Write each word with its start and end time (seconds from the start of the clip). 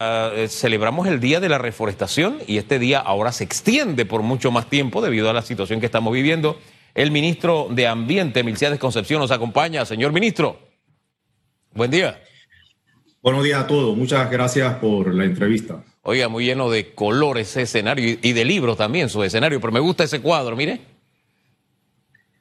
Uh, 0.00 0.46
celebramos 0.46 1.08
el 1.08 1.18
Día 1.18 1.40
de 1.40 1.48
la 1.48 1.58
Reforestación 1.58 2.38
y 2.46 2.58
este 2.58 2.78
día 2.78 3.00
ahora 3.00 3.32
se 3.32 3.42
extiende 3.42 4.06
por 4.06 4.22
mucho 4.22 4.52
más 4.52 4.70
tiempo 4.70 5.02
debido 5.02 5.28
a 5.28 5.32
la 5.32 5.42
situación 5.42 5.80
que 5.80 5.86
estamos 5.86 6.12
viviendo. 6.12 6.56
El 6.94 7.10
ministro 7.10 7.66
de 7.68 7.88
Ambiente, 7.88 8.44
Milciades 8.44 8.78
Concepción, 8.78 9.20
nos 9.20 9.32
acompaña. 9.32 9.84
Señor 9.84 10.12
ministro, 10.12 10.60
buen 11.74 11.90
día. 11.90 12.22
Buenos 13.22 13.42
días 13.42 13.64
a 13.64 13.66
todos. 13.66 13.96
Muchas 13.96 14.30
gracias 14.30 14.72
por 14.76 15.12
la 15.12 15.24
entrevista. 15.24 15.82
Oiga, 16.02 16.28
muy 16.28 16.44
lleno 16.44 16.70
de 16.70 16.94
colores 16.94 17.48
ese 17.48 17.62
escenario 17.62 18.18
y 18.22 18.32
de 18.32 18.44
libros 18.44 18.76
también 18.76 19.08
su 19.08 19.24
escenario, 19.24 19.60
pero 19.60 19.72
me 19.72 19.80
gusta 19.80 20.04
ese 20.04 20.20
cuadro, 20.20 20.54
mire. 20.54 20.80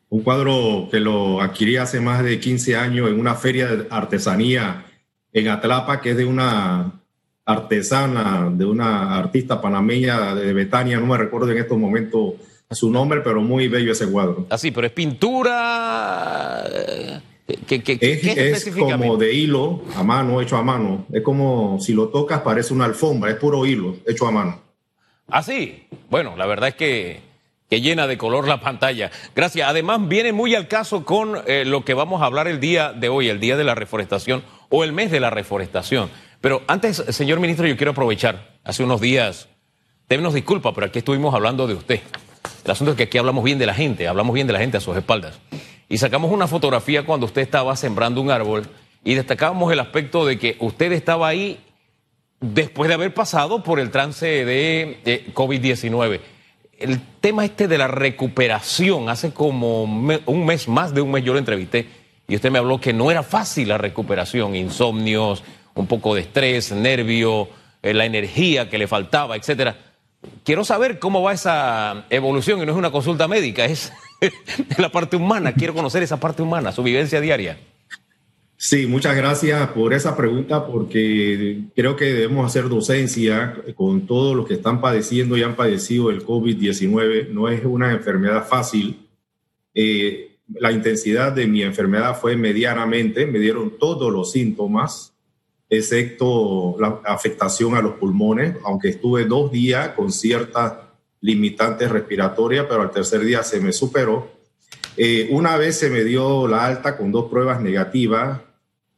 Un 0.09 0.21
cuadro 0.21 0.89
que 0.91 0.99
lo 0.99 1.41
adquirí 1.41 1.77
hace 1.77 1.99
más 2.01 2.23
de 2.23 2.39
15 2.39 2.75
años 2.75 3.09
en 3.09 3.19
una 3.19 3.33
feria 3.33 3.65
de 3.65 3.87
artesanía 3.89 4.85
en 5.33 5.47
Atlapa, 5.47 6.01
que 6.01 6.11
es 6.11 6.17
de 6.17 6.25
una 6.25 6.93
artesana, 7.47 8.51
de 8.51 8.65
una 8.65 9.17
artista 9.17 9.59
panameña 9.61 10.35
de 10.35 10.53
Betania, 10.53 10.99
no 10.99 11.07
me 11.07 11.17
recuerdo 11.17 11.49
en 11.51 11.57
estos 11.57 11.77
momentos 11.77 12.33
su 12.69 12.91
nombre, 12.91 13.21
pero 13.21 13.41
muy 13.41 13.69
bello 13.69 13.93
ese 13.93 14.11
cuadro. 14.11 14.45
Así, 14.49 14.71
pero 14.71 14.85
es 14.85 14.93
pintura. 14.93 16.61
¿Qué, 17.65 17.81
qué, 17.81 17.97
es, 18.01 18.67
es 18.67 18.75
como 18.75 19.15
de 19.15 19.33
hilo 19.33 19.81
a 19.95 20.03
mano, 20.03 20.41
hecho 20.41 20.57
a 20.57 20.63
mano. 20.63 21.05
Es 21.13 21.21
como 21.23 21.79
si 21.79 21.93
lo 21.93 22.09
tocas, 22.09 22.41
parece 22.41 22.73
una 22.73 22.83
alfombra, 22.83 23.31
es 23.31 23.37
puro 23.37 23.65
hilo, 23.65 23.95
hecho 24.05 24.27
a 24.27 24.31
mano. 24.31 24.59
Así, 25.29 25.87
ah, 25.89 25.95
bueno, 26.09 26.35
la 26.35 26.45
verdad 26.45 26.67
es 26.69 26.75
que, 26.75 27.21
que, 27.69 27.79
llena 27.79 28.07
de 28.07 28.17
color 28.17 28.49
la 28.49 28.59
pantalla. 28.59 29.11
Gracias. 29.33 29.69
Además, 29.69 30.05
viene 30.09 30.33
muy 30.33 30.53
al 30.55 30.67
caso 30.67 31.05
con 31.05 31.37
eh, 31.47 31.63
lo 31.65 31.85
que 31.85 31.93
vamos 31.93 32.21
a 32.21 32.25
hablar 32.25 32.49
el 32.49 32.59
día 32.59 32.91
de 32.91 33.07
hoy, 33.07 33.29
el 33.29 33.39
día 33.39 33.55
de 33.55 33.63
la 33.63 33.75
reforestación 33.75 34.43
o 34.67 34.83
el 34.83 34.91
mes 34.91 35.09
de 35.11 35.21
la 35.21 35.29
reforestación. 35.29 36.09
Pero 36.47 36.63
antes, 36.65 37.03
señor 37.09 37.41
ministro, 37.41 37.67
yo 37.67 37.75
quiero 37.75 37.91
aprovechar. 37.91 38.53
Hace 38.63 38.81
unos 38.81 39.01
días, 39.01 39.49
démenos 40.07 40.33
disculpas, 40.33 40.71
pero 40.73 40.87
aquí 40.87 40.99
estuvimos 40.99 41.35
hablando 41.35 41.67
de 41.67 41.73
usted. 41.73 41.99
El 42.63 42.71
asunto 42.71 42.91
es 42.91 42.97
que 42.97 43.03
aquí 43.03 43.17
hablamos 43.17 43.43
bien 43.43 43.59
de 43.59 43.65
la 43.65 43.73
gente, 43.73 44.07
hablamos 44.07 44.33
bien 44.33 44.47
de 44.47 44.53
la 44.53 44.59
gente 44.59 44.77
a 44.77 44.79
sus 44.79 44.95
espaldas. 44.95 45.41
Y 45.89 45.97
sacamos 45.97 46.31
una 46.31 46.47
fotografía 46.47 47.05
cuando 47.05 47.25
usted 47.25 47.41
estaba 47.41 47.75
sembrando 47.75 48.21
un 48.21 48.31
árbol 48.31 48.65
y 49.03 49.15
destacábamos 49.15 49.73
el 49.73 49.81
aspecto 49.81 50.25
de 50.25 50.39
que 50.39 50.55
usted 50.61 50.93
estaba 50.93 51.27
ahí 51.27 51.59
después 52.39 52.87
de 52.87 52.93
haber 52.93 53.13
pasado 53.13 53.61
por 53.61 53.81
el 53.81 53.91
trance 53.91 54.25
de, 54.45 55.25
COVID-19. 55.33 56.21
El 56.79 57.01
tema 57.19 57.43
este 57.43 57.67
de 57.67 57.77
la 57.77 57.89
recuperación, 57.89 59.09
hace 59.09 59.33
como 59.33 59.83
un 59.83 60.45
mes, 60.45 60.69
más 60.69 60.93
de 60.93 61.01
un 61.01 61.11
mes 61.11 61.25
yo 61.25 61.33
lo 61.33 61.39
entrevisté 61.39 61.89
y 62.25 62.35
usted 62.35 62.51
me 62.51 62.59
habló 62.59 62.79
que 62.79 62.93
no 62.93 63.11
era 63.11 63.21
fácil 63.21 63.67
la 63.67 63.77
recuperación, 63.77 64.55
insomnios, 64.55 65.43
un 65.81 65.87
poco 65.87 66.15
de 66.15 66.21
estrés, 66.21 66.71
nervio, 66.71 67.49
eh, 67.81 67.93
la 67.93 68.05
energía 68.05 68.69
que 68.69 68.77
le 68.77 68.87
faltaba, 68.87 69.35
etcétera. 69.35 69.77
Quiero 70.43 70.65
saber 70.65 70.99
cómo 70.99 71.21
va 71.21 71.33
esa 71.33 72.05
evolución 72.09 72.61
y 72.61 72.65
no 72.65 72.71
es 72.71 72.77
una 72.77 72.91
consulta 72.91 73.27
médica, 73.27 73.65
es 73.65 73.91
la 74.77 74.89
parte 74.91 75.15
humana. 75.15 75.53
Quiero 75.53 75.73
conocer 75.73 76.03
esa 76.03 76.19
parte 76.19 76.41
humana, 76.41 76.71
su 76.71 76.83
vivencia 76.83 77.21
diaria. 77.21 77.57
Sí, 78.59 78.87
muchas 78.87 79.15
gracias 79.15 79.69
por 79.69 79.93
esa 79.93 80.17
pregunta 80.17 80.65
porque 80.65 81.59
creo 81.75 81.95
que 81.95 82.05
debemos 82.05 82.43
hacer 82.43 82.69
docencia 82.69 83.55
con 83.75 84.07
todos 84.07 84.35
los 84.35 84.47
que 84.47 84.55
están 84.55 84.81
padeciendo 84.81 85.37
y 85.37 85.43
han 85.43 85.55
padecido 85.55 86.09
el 86.09 86.25
COVID-19. 86.25 87.29
No 87.29 87.49
es 87.49 87.63
una 87.63 87.91
enfermedad 87.91 88.47
fácil. 88.47 89.07
Eh, 89.75 90.37
la 90.55 90.71
intensidad 90.71 91.33
de 91.33 91.45
mi 91.45 91.61
enfermedad 91.61 92.19
fue 92.19 92.35
medianamente, 92.35 93.27
me 93.27 93.37
dieron 93.37 93.77
todos 93.77 94.11
los 94.11 94.31
síntomas 94.31 95.13
excepto 95.69 96.75
la 96.79 97.01
afectación 97.05 97.75
a 97.75 97.81
los 97.81 97.95
pulmones, 97.95 98.55
aunque 98.65 98.89
estuve 98.89 99.25
dos 99.25 99.51
días 99.51 99.89
con 99.89 100.11
ciertas 100.11 100.73
limitantes 101.21 101.91
respiratorias, 101.91 102.65
pero 102.69 102.81
al 102.81 102.91
tercer 102.91 103.21
día 103.21 103.43
se 103.43 103.59
me 103.59 103.73
superó. 103.73 104.31
Eh, 104.95 105.27
una 105.31 105.57
vez 105.57 105.77
se 105.77 105.89
me 105.89 106.03
dio 106.03 106.47
la 106.47 106.65
alta 106.65 106.97
con 106.97 107.11
dos 107.11 107.29
pruebas 107.29 107.61
negativas, 107.61 108.41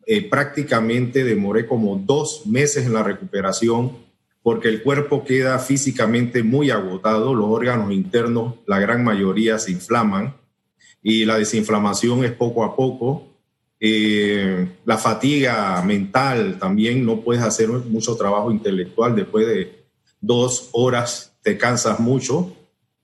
eh, 0.06 0.28
prácticamente 0.28 1.24
demoré 1.24 1.66
como 1.66 1.98
dos 1.98 2.46
meses 2.46 2.86
en 2.86 2.94
la 2.94 3.04
recuperación 3.04 4.10
porque 4.42 4.70
el 4.70 4.82
cuerpo 4.82 5.24
queda 5.24 5.60
físicamente 5.60 6.44
muy 6.44 6.72
agotado, 6.72 7.36
los 7.36 7.50
órganos 7.50 7.92
internos, 7.92 8.56
la 8.66 8.80
gran 8.80 9.04
mayoría 9.04 9.60
se 9.60 9.72
inflaman 9.72 10.36
y 11.04 11.26
la 11.26 11.38
desinflamación 11.38 12.24
es 12.24 12.32
poco 12.32 12.64
a 12.64 12.76
poco 12.76 13.29
eh, 13.80 14.68
la 14.84 14.98
fatiga 14.98 15.82
mental 15.82 16.58
también, 16.60 17.06
no 17.06 17.22
puedes 17.22 17.42
hacer 17.42 17.70
mucho 17.70 18.16
trabajo 18.18 18.52
intelectual 18.52 19.16
después 19.16 19.48
de 19.48 19.86
dos 20.20 20.70
horas, 20.74 21.34
te 21.42 21.58
cansas 21.58 22.00
mucho. 22.00 22.56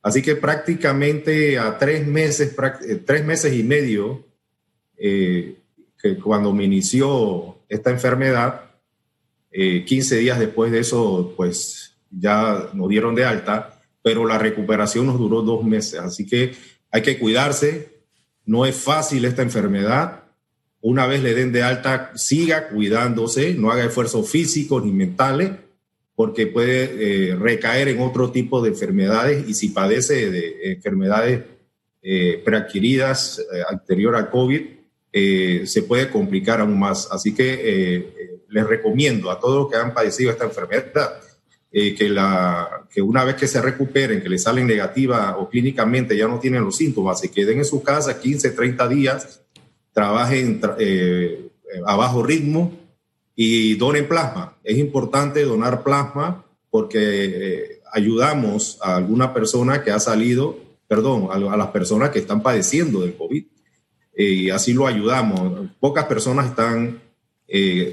Así 0.01 0.21
que 0.21 0.35
prácticamente 0.35 1.57
a 1.57 1.77
tres 1.77 2.05
meses, 2.05 2.53
eh, 2.87 2.95
tres 3.05 3.25
meses 3.25 3.53
y 3.53 3.63
medio, 3.63 4.25
eh, 4.97 5.59
que 6.01 6.17
cuando 6.17 6.53
me 6.53 6.65
inició 6.65 7.57
esta 7.69 7.89
enfermedad, 7.89 8.61
15 9.51 10.17
días 10.17 10.37
después 10.37 10.69
de 10.69 10.79
eso, 10.79 11.33
pues 11.37 11.95
ya 12.11 12.71
nos 12.73 12.89
dieron 12.89 13.15
de 13.15 13.23
alta, 13.23 13.79
pero 14.03 14.25
la 14.25 14.37
recuperación 14.37 15.05
nos 15.05 15.17
duró 15.17 15.41
dos 15.43 15.63
meses. 15.63 15.97
Así 16.01 16.25
que 16.25 16.53
hay 16.91 17.01
que 17.01 17.17
cuidarse, 17.17 18.01
no 18.45 18.65
es 18.65 18.75
fácil 18.75 19.23
esta 19.23 19.43
enfermedad, 19.43 20.24
una 20.87 21.07
vez 21.07 21.23
le 21.23 21.33
den 21.33 21.51
de 21.51 21.63
alta, 21.63 22.11
siga 22.13 22.69
cuidándose, 22.69 23.55
no 23.55 23.71
haga 23.71 23.85
esfuerzos 23.85 24.29
físicos 24.29 24.85
ni 24.85 24.91
mentales, 24.91 25.49
porque 26.13 26.45
puede 26.45 27.31
eh, 27.31 27.35
recaer 27.35 27.87
en 27.87 28.01
otro 28.01 28.31
tipo 28.31 28.61
de 28.61 28.69
enfermedades 28.69 29.49
y 29.49 29.55
si 29.55 29.69
padece 29.69 30.29
de 30.29 30.73
enfermedades 30.73 31.41
eh, 32.03 32.39
preadquiridas 32.45 33.39
eh, 33.39 33.63
anterior 33.67 34.15
al 34.15 34.29
COVID, 34.29 34.61
se 35.11 35.81
puede 35.87 36.11
complicar 36.11 36.59
aún 36.59 36.77
más. 36.77 37.07
Así 37.09 37.33
que 37.33 38.43
les 38.49 38.67
recomiendo 38.67 39.31
a 39.31 39.39
todos 39.39 39.63
los 39.63 39.71
que 39.71 39.77
han 39.77 39.93
padecido 39.93 40.29
esta 40.29 40.43
enfermedad 40.43 41.21
que, 41.71 42.09
la, 42.09 42.85
que 42.93 43.01
una 43.01 43.23
vez 43.23 43.35
que 43.35 43.47
se 43.47 43.61
recuperen, 43.61 44.21
que 44.21 44.27
le 44.27 44.37
salen 44.37 44.67
negativa 44.67 45.37
o 45.37 45.49
clínicamente 45.49 46.17
ya 46.17 46.27
no 46.27 46.37
tienen 46.37 46.65
los 46.65 46.75
síntomas, 46.75 47.21
se 47.21 47.31
queden 47.31 47.59
en 47.59 47.65
su 47.65 47.81
casa 47.81 48.19
15, 48.19 48.51
30 48.51 48.87
días 48.89 49.44
trabajen 49.95 50.59
eh, 50.77 51.49
a 51.85 51.95
bajo 51.95 52.21
ritmo 52.21 52.73
y 53.33 53.75
donen 53.75 54.07
plasma. 54.09 54.57
Es 54.61 54.77
importante 54.77 55.43
donar 55.45 55.83
plasma 55.83 56.43
porque 56.69 56.99
eh, 56.99 57.81
ayudamos 57.93 58.77
a 58.81 58.97
alguna 58.97 59.33
persona 59.33 59.83
que 59.83 59.91
ha 59.91 59.99
salido, 60.01 60.59
perdón, 60.89 61.29
a, 61.31 61.39
las 61.55 61.69
personas 61.69 62.09
que 62.09 62.19
están 62.19 62.43
padeciendo 62.43 63.01
del 63.01 63.15
COVID. 63.15 63.45
Eh, 64.17 64.23
y 64.23 64.49
así 64.49 64.73
lo 64.73 64.85
ayudamos. 64.85 65.69
Pocas 65.79 66.05
personas 66.05 66.47
están 66.47 67.01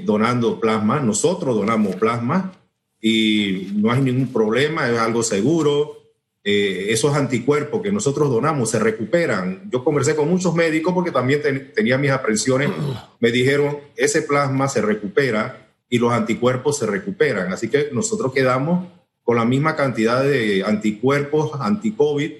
donando 0.03 0.59
plasma. 0.59 0.99
Nosotros 0.99 1.55
donamos 1.55 1.95
plasma 1.95 2.51
y 2.99 3.71
no 3.75 3.91
hay 3.91 4.01
ningún 4.01 4.33
problema, 4.33 4.89
es 4.89 4.97
algo 4.97 5.23
seguro 5.23 6.02
eh, 6.45 6.87
esos 6.89 7.15
anticuerpos 7.15 7.81
que 7.81 7.91
nosotros 7.91 8.29
donamos 8.29 8.69
se 8.69 8.79
recuperan. 8.79 9.69
Yo 9.71 9.83
conversé 9.83 10.13
con 10.13 10.29
muchos 10.29 10.53
médicos 10.53 10.93
porque 10.93 11.11
también 11.11 11.41
tenía 11.73 11.97
mis 11.97 12.11
aprensiones. 12.11 12.69
Me 13.19 13.31
dijeron, 13.31 13.77
ese 13.95 14.23
plasma 14.23 14.67
se 14.67 14.81
recupera 14.81 15.69
y 15.89 15.99
los 15.99 16.11
anticuerpos 16.11 16.77
se 16.77 16.85
recuperan. 16.85 17.53
Así 17.53 17.69
que 17.69 17.89
nosotros 17.93 18.33
quedamos 18.33 18.87
con 19.23 19.37
la 19.37 19.45
misma 19.45 19.77
cantidad 19.77 20.21
de 20.21 20.63
anticuerpos 20.65 21.51
anti-COVID 21.61 22.31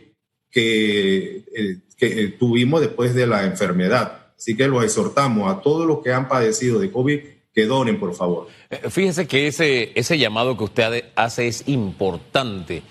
que, 0.52 1.44
eh, 1.56 1.78
que 1.98 2.28
tuvimos 2.38 2.82
después 2.82 3.16
de 3.16 3.26
la 3.26 3.46
enfermedad. 3.46 4.34
Así 4.38 4.58
que 4.58 4.68
los 4.68 4.84
exhortamos 4.84 5.50
a 5.50 5.62
todos 5.62 5.88
los 5.88 6.00
que 6.04 6.12
han 6.12 6.28
padecido 6.28 6.78
de 6.80 6.92
COVID 6.92 7.20
que 7.54 7.66
donen, 7.66 8.00
por 8.00 8.14
favor. 8.14 8.48
Eh, 8.70 8.90
fíjese 8.90 9.28
que 9.28 9.48
ese, 9.48 9.92
ese 9.96 10.18
llamado 10.18 10.58
que 10.58 10.66
usted 10.66 11.06
hace 11.16 11.48
es 11.48 11.64
importante 11.68 12.84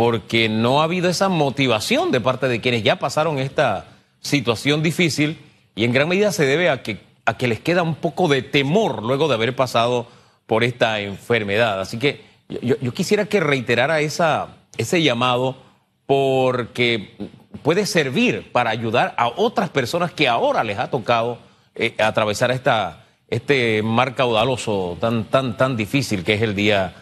porque 0.00 0.48
no 0.48 0.80
ha 0.80 0.84
habido 0.84 1.10
esa 1.10 1.28
motivación 1.28 2.10
de 2.10 2.22
parte 2.22 2.48
de 2.48 2.62
quienes 2.62 2.82
ya 2.82 2.98
pasaron 2.98 3.38
esta 3.38 3.84
situación 4.22 4.82
difícil 4.82 5.38
y 5.74 5.84
en 5.84 5.92
gran 5.92 6.08
medida 6.08 6.32
se 6.32 6.46
debe 6.46 6.70
a 6.70 6.82
que, 6.82 7.00
a 7.26 7.36
que 7.36 7.46
les 7.46 7.60
queda 7.60 7.82
un 7.82 7.96
poco 7.96 8.26
de 8.26 8.40
temor 8.40 9.02
luego 9.02 9.28
de 9.28 9.34
haber 9.34 9.54
pasado 9.54 10.06
por 10.46 10.64
esta 10.64 11.00
enfermedad. 11.00 11.82
Así 11.82 11.98
que 11.98 12.24
yo, 12.48 12.94
quisiera 12.94 13.26
que 13.26 13.40
reiterara 13.40 14.00
ese 14.00 15.02
llamado 15.02 15.58
porque 16.06 17.14
puede 17.62 17.84
servir 17.84 18.50
para 18.52 18.70
ayudar 18.70 19.14
a 19.18 19.28
otras 19.28 19.68
personas 19.68 20.12
que 20.12 20.28
ahora 20.28 20.64
les 20.64 20.78
ha 20.78 20.88
tocado 20.88 21.36
eh, 21.74 21.94
atravesar 21.98 22.50
esta, 22.52 23.04
este 23.28 23.82
mar 23.82 24.14
caudaloso 24.14 24.96
tan, 24.98 25.24
tan, 25.24 25.58
tan 25.58 25.76
difícil 25.76 26.24
que 26.24 26.32
es 26.32 26.40
el 26.40 26.54
día, 26.54 26.94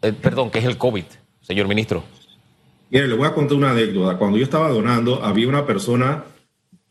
eh, 0.00 0.14
perdón, 0.14 0.50
que 0.50 0.60
es 0.60 0.64
el 0.64 0.78
COVID, 0.78 1.04
señor 1.42 1.68
ministro. 1.68 2.15
Mire, 2.90 3.08
le 3.08 3.14
voy 3.14 3.26
a 3.26 3.34
contar 3.34 3.56
una 3.56 3.72
anécdota. 3.72 4.16
Cuando 4.16 4.38
yo 4.38 4.44
estaba 4.44 4.68
donando, 4.70 5.22
había 5.22 5.48
una 5.48 5.66
persona 5.66 6.24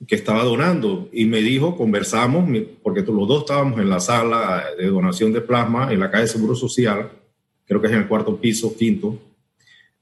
que 0.07 0.15
estaba 0.15 0.44
donando 0.44 1.09
y 1.12 1.25
me 1.25 1.39
dijo, 1.42 1.77
conversamos, 1.77 2.50
porque 2.83 3.01
los 3.01 3.27
dos 3.27 3.42
estábamos 3.42 3.80
en 3.80 3.89
la 3.89 4.00
sala 4.00 4.65
de 4.77 4.88
donación 4.88 5.31
de 5.31 5.42
plasma 5.42 5.92
en 5.92 6.00
la 6.00 6.12
calle 6.12 6.27
Seguro 6.27 6.56
Social, 6.56 7.12
creo 7.65 7.81
que 7.81 7.88
es 7.88 7.94
en 7.94 8.00
el 8.00 8.07
cuarto 8.07 8.38
piso, 8.38 8.75
quinto, 8.75 9.18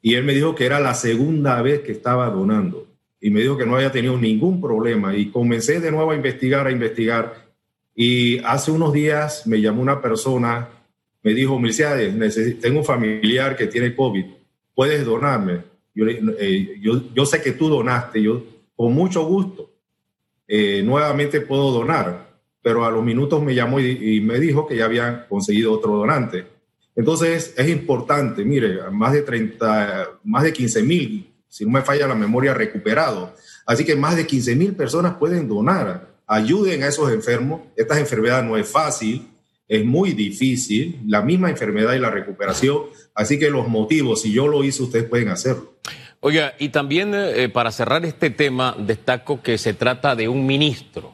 y 0.02 0.16
él 0.16 0.24
me 0.24 0.34
dijo 0.34 0.56
que 0.56 0.66
era 0.66 0.80
la 0.80 0.96
segunda 0.96 1.62
vez 1.62 1.82
que 1.82 1.92
estaba 1.92 2.30
donando 2.30 2.88
y 3.22 3.30
me 3.30 3.40
dijo 3.40 3.58
que 3.58 3.66
no 3.66 3.76
había 3.76 3.92
tenido 3.92 4.18
ningún 4.18 4.60
problema 4.60 5.16
y 5.16 5.30
comencé 5.30 5.80
de 5.80 5.92
nuevo 5.92 6.12
a 6.12 6.16
investigar, 6.16 6.68
a 6.68 6.72
investigar 6.72 7.48
y 7.96 8.40
hace 8.40 8.72
unos 8.72 8.92
días 8.92 9.48
me 9.48 9.62
llamó 9.62 9.82
una 9.82 10.02
persona, 10.02 10.68
me 11.22 11.34
dijo, 11.34 11.58
Milciades, 11.60 12.60
tengo 12.60 12.80
un 12.80 12.86
familiar 12.86 13.56
que 13.56 13.68
tiene 13.68 13.96
COVID, 13.96 14.26
¿puedes 14.74 15.06
donarme? 15.06 15.73
Yo, 15.96 16.06
eh, 16.08 16.80
yo, 16.82 17.14
yo, 17.14 17.26
sé 17.26 17.42
que 17.42 17.52
tú 17.52 17.70
donaste, 17.70 18.22
yo 18.22 18.44
con 18.76 18.94
mucho 18.94 19.24
gusto 19.26 19.70
eh, 20.48 20.82
nuevamente 20.84 21.42
puedo 21.42 21.72
donar, 21.72 22.40
pero 22.62 22.86
a 22.86 22.92
los 22.92 23.04
minutos 23.04 23.42
me 23.44 23.54
llamó 23.54 23.80
y, 23.80 24.20
me 24.22 24.40
dijo 24.40 24.68
que 24.68 24.78
ya 24.78 24.86
habían 24.86 25.26
conseguido 25.30 25.74
otro 25.74 25.96
donante. 25.96 26.48
Entonces 26.96 27.54
es 27.58 27.70
importante, 27.70 28.44
mire, 28.44 28.80
más 28.92 29.14
de 29.14 29.22
30, 29.22 30.20
más 30.24 30.44
de 30.44 30.54
15 30.54 30.84
mil 30.84 31.34
si 31.54 31.66
no 31.66 31.70
me 31.70 31.84
falla 31.84 32.08
la 32.08 32.16
memoria, 32.16 32.56
recuperado. 32.56 33.32
Así 33.68 33.86
que 33.86 33.96
más 33.96 34.16
de 34.16 34.26
15 34.26 34.56
mil 34.56 34.76
personas 34.76 35.18
pueden 35.18 35.48
donar. 35.48 36.08
Ayuden 36.26 36.82
a 36.82 36.88
esos 36.88 37.12
enfermos. 37.12 37.62
Esta 37.76 38.00
enfermedad 38.00 38.42
no 38.42 38.58
es 38.58 38.68
fácil, 38.68 39.28
es 39.68 39.86
muy 39.86 40.12
difícil, 40.12 41.00
la 41.08 41.22
misma 41.22 41.50
enfermedad 41.50 41.94
y 41.94 42.00
la 42.00 42.10
recuperación. 42.10 42.84
Así 43.16 43.40
que 43.40 43.50
los 43.50 43.68
motivos, 43.68 44.22
si 44.22 44.32
yo 44.32 44.48
lo 44.48 44.64
hice, 44.64 44.84
ustedes 44.84 45.06
pueden 45.06 45.30
hacerlo. 45.30 45.74
Oiga, 46.20 46.54
y 46.60 46.70
también 46.70 47.14
eh, 47.14 47.50
para 47.50 47.72
cerrar 47.72 48.06
este 48.06 48.30
tema, 48.30 48.76
destaco 48.78 49.42
que 49.42 49.58
se 49.58 49.74
trata 49.74 50.16
de 50.16 50.28
un 50.28 50.46
ministro. 50.46 51.14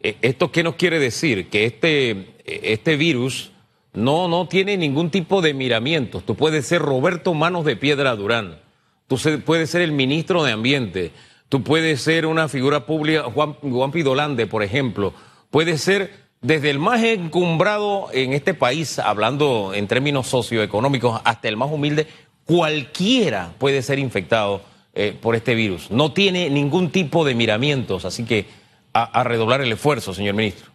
Eh, 0.00 0.16
¿Esto 0.22 0.52
qué 0.52 0.62
nos 0.62 0.74
quiere 0.74 0.98
decir? 0.98 1.48
Que 1.48 1.64
este, 1.64 2.34
este 2.44 2.96
virus 2.96 3.52
no, 3.94 4.28
no 4.28 4.48
tiene 4.48 4.76
ningún 4.76 5.10
tipo 5.10 5.40
de 5.40 5.54
miramientos. 5.54 6.24
Tú 6.26 6.34
puedes 6.34 6.66
ser 6.66 6.82
Roberto 6.82 7.32
Manos 7.32 7.64
de 7.64 7.76
Piedra 7.76 8.14
Durán 8.16 8.64
Tú 9.06 9.18
puedes 9.44 9.70
ser 9.70 9.82
el 9.82 9.92
ministro 9.92 10.44
de 10.44 10.52
Ambiente, 10.52 11.12
tú 11.50 11.62
puedes 11.62 12.00
ser 12.00 12.24
una 12.24 12.48
figura 12.48 12.86
pública, 12.86 13.24
Juan, 13.24 13.52
Juan 13.54 13.92
Pidolande, 13.92 14.46
por 14.46 14.62
ejemplo, 14.62 15.12
puedes 15.50 15.82
ser 15.82 16.23
desde 16.44 16.68
el 16.68 16.78
más 16.78 17.02
encumbrado 17.02 18.08
en 18.12 18.34
este 18.34 18.52
país, 18.52 18.98
hablando 18.98 19.72
en 19.74 19.88
términos 19.88 20.26
socioeconómicos, 20.26 21.22
hasta 21.24 21.48
el 21.48 21.56
más 21.56 21.72
humilde, 21.72 22.06
cualquiera 22.44 23.54
puede 23.58 23.80
ser 23.80 23.98
infectado 23.98 24.62
eh, 24.92 25.16
por 25.18 25.36
este 25.36 25.54
virus. 25.54 25.90
No 25.90 26.12
tiene 26.12 26.50
ningún 26.50 26.90
tipo 26.90 27.24
de 27.24 27.34
miramientos, 27.34 28.04
así 28.04 28.24
que 28.24 28.44
a, 28.92 29.24
redoblar 29.24 29.62
el 29.62 29.72
esfuerzo, 29.72 30.12
señor 30.12 30.34
ministro. 30.34 30.70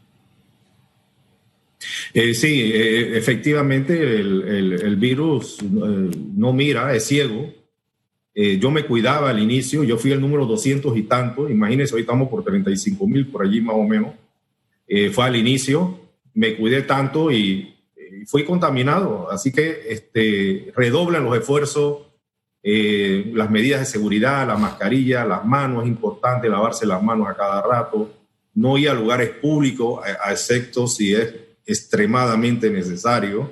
Eh, 2.16 2.34
sí, 2.34 2.72
eh, 2.74 3.16
efectivamente 3.18 3.94
el, 3.94 4.96
virus 4.98 5.60
no 5.62 6.52
mira, 6.52 6.96
es 6.96 7.06
ciego, 7.06 7.54
yo 8.34 8.72
me 8.72 8.86
cuidaba 8.86 9.30
al 9.30 9.40
inicio, 9.40 9.84
yo 9.84 9.98
fui 9.98 10.12
el 10.14 10.20
número 10.20 10.46
200 10.48 10.98
y 10.98 11.04
tanto, 11.04 11.48
imagínense, 11.48 11.94
hoy 11.94 12.02
estamos 12.02 12.28
por 12.28 12.44
35 12.44 13.06
mil, 13.06 13.28
por 13.28 13.46
allí 13.46 13.62
más 13.62 13.76
o 13.76 13.84
menos. 13.84 14.14
Eh, 14.90 15.10
fue 15.12 15.24
al 15.24 15.38
inicio, 15.38 16.00
me 16.34 16.58
cuidé 16.58 16.82
tanto 16.82 17.32
y, 17.32 17.76
fui 18.26 18.44
contaminado. 18.44 19.32
Así 19.32 19.52
que 19.52 19.86
este, 19.88 20.74
redoblan 20.76 21.24
los 21.24 21.38
esfuerzos, 21.38 22.08
eh, 22.62 23.32
las 23.34 23.50
medidas 23.50 23.80
de 23.80 23.86
seguridad, 23.86 24.46
la 24.46 24.58
mascarilla, 24.58 25.24
las 25.24 25.46
manos, 25.46 25.84
es 25.84 25.90
importante 25.90 26.50
lavarse 26.50 26.86
las 26.86 27.02
manos 27.02 27.30
a 27.30 27.36
cada 27.36 27.62
rato, 27.62 28.12
no 28.56 28.78
ir 28.78 28.90
a 28.90 28.94
lugares 28.94 29.30
públicos, 29.30 30.02
a, 30.04 30.32
excepto 30.32 30.88
si 30.88 31.14
es 31.14 31.34
extremadamente 31.66 32.70
necesario. 32.70 33.52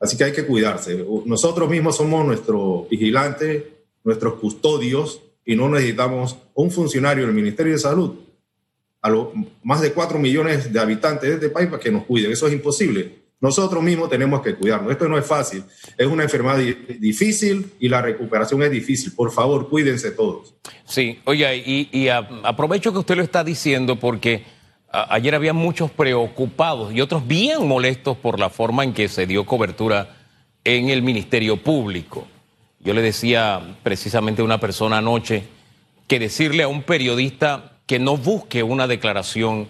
Así 0.00 0.16
que 0.16 0.24
hay 0.24 0.32
que 0.32 0.46
cuidarse. 0.46 1.04
Nosotros 1.26 1.68
mismos 1.68 1.96
somos 1.96 2.24
nuestros 2.24 2.88
vigilantes 2.88 3.64
nuestros 4.08 4.34
custodios 4.34 5.20
y 5.44 5.54
no 5.54 5.68
necesitamos 5.68 6.38
un 6.54 6.70
funcionario 6.70 7.26
del 7.26 7.34
Ministerio 7.34 7.74
de 7.74 7.78
Salud 7.78 8.14
a 9.00 9.10
los 9.10 9.28
más 9.62 9.80
de 9.80 9.92
4 9.92 10.18
millones 10.18 10.72
de 10.72 10.80
habitantes 10.80 11.28
de 11.28 11.34
este 11.36 11.48
país 11.50 11.68
para 11.68 11.82
que 11.82 11.90
nos 11.90 12.04
cuiden. 12.04 12.32
Eso 12.32 12.46
es 12.46 12.52
imposible. 12.52 13.18
Nosotros 13.40 13.82
mismos 13.82 14.10
tenemos 14.10 14.42
que 14.42 14.56
cuidarnos. 14.56 14.90
Esto 14.90 15.08
no 15.08 15.16
es 15.16 15.24
fácil. 15.24 15.62
Es 15.96 16.06
una 16.08 16.24
enfermedad 16.24 16.58
difícil 16.98 17.72
y 17.78 17.88
la 17.88 18.02
recuperación 18.02 18.62
es 18.64 18.70
difícil. 18.70 19.12
Por 19.12 19.30
favor, 19.30 19.68
cuídense 19.68 20.10
todos. 20.10 20.54
Sí, 20.84 21.20
oye, 21.24 21.56
y, 21.56 22.08
aprovecho 22.08 22.92
que 22.92 22.98
usted 22.98 23.16
lo 23.16 23.22
está 23.22 23.44
diciendo 23.44 23.96
porque 23.96 24.44
ayer 24.90 25.36
había 25.36 25.52
muchos 25.52 25.90
preocupados 25.92 26.92
y 26.92 27.00
otros 27.00 27.28
bien 27.28 27.68
molestos 27.68 28.16
por 28.16 28.40
la 28.40 28.50
forma 28.50 28.82
en 28.82 28.92
que 28.92 29.08
se 29.08 29.26
dio 29.26 29.46
cobertura 29.46 30.16
en 30.64 30.88
el 30.88 31.02
Ministerio 31.02 31.62
Público. 31.62 32.26
Yo 32.80 32.92
le 32.92 33.02
decía 33.02 33.76
precisamente 33.84 34.42
a 34.42 34.44
una 34.44 34.58
persona 34.58 34.98
anoche 34.98 35.44
que 36.08 36.18
decirle 36.18 36.64
a 36.64 36.68
un 36.68 36.82
periodista 36.82 37.77
que 37.88 37.98
no 37.98 38.18
busque 38.18 38.62
una 38.62 38.86
declaración, 38.86 39.66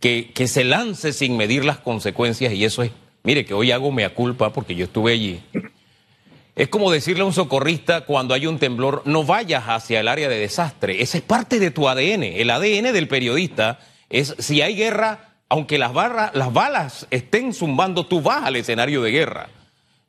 que, 0.00 0.32
que 0.34 0.48
se 0.48 0.64
lance 0.64 1.12
sin 1.12 1.36
medir 1.36 1.64
las 1.66 1.78
consecuencias, 1.78 2.52
y 2.54 2.64
eso 2.64 2.82
es, 2.82 2.90
mire, 3.22 3.44
que 3.44 3.52
hoy 3.52 3.70
hago 3.70 3.92
mea 3.92 4.14
culpa 4.14 4.52
porque 4.52 4.74
yo 4.74 4.86
estuve 4.86 5.12
allí. 5.12 5.40
Es 6.56 6.68
como 6.68 6.90
decirle 6.90 7.22
a 7.22 7.26
un 7.26 7.34
socorrista 7.34 8.00
cuando 8.00 8.34
hay 8.34 8.46
un 8.46 8.58
temblor, 8.58 9.02
no 9.04 9.22
vayas 9.22 9.64
hacia 9.68 10.00
el 10.00 10.08
área 10.08 10.28
de 10.28 10.38
desastre. 10.40 11.02
Esa 11.02 11.18
es 11.18 11.22
parte 11.22 11.60
de 11.60 11.70
tu 11.70 11.88
ADN. 11.88 12.24
El 12.24 12.50
ADN 12.50 12.92
del 12.92 13.06
periodista 13.06 13.78
es, 14.08 14.34
si 14.38 14.62
hay 14.62 14.74
guerra, 14.74 15.34
aunque 15.50 15.78
las, 15.78 15.92
barras, 15.92 16.34
las 16.34 16.52
balas 16.52 17.06
estén 17.10 17.52
zumbando, 17.52 18.06
tú 18.06 18.22
vas 18.22 18.44
al 18.44 18.56
escenario 18.56 19.02
de 19.02 19.12
guerra. 19.12 19.50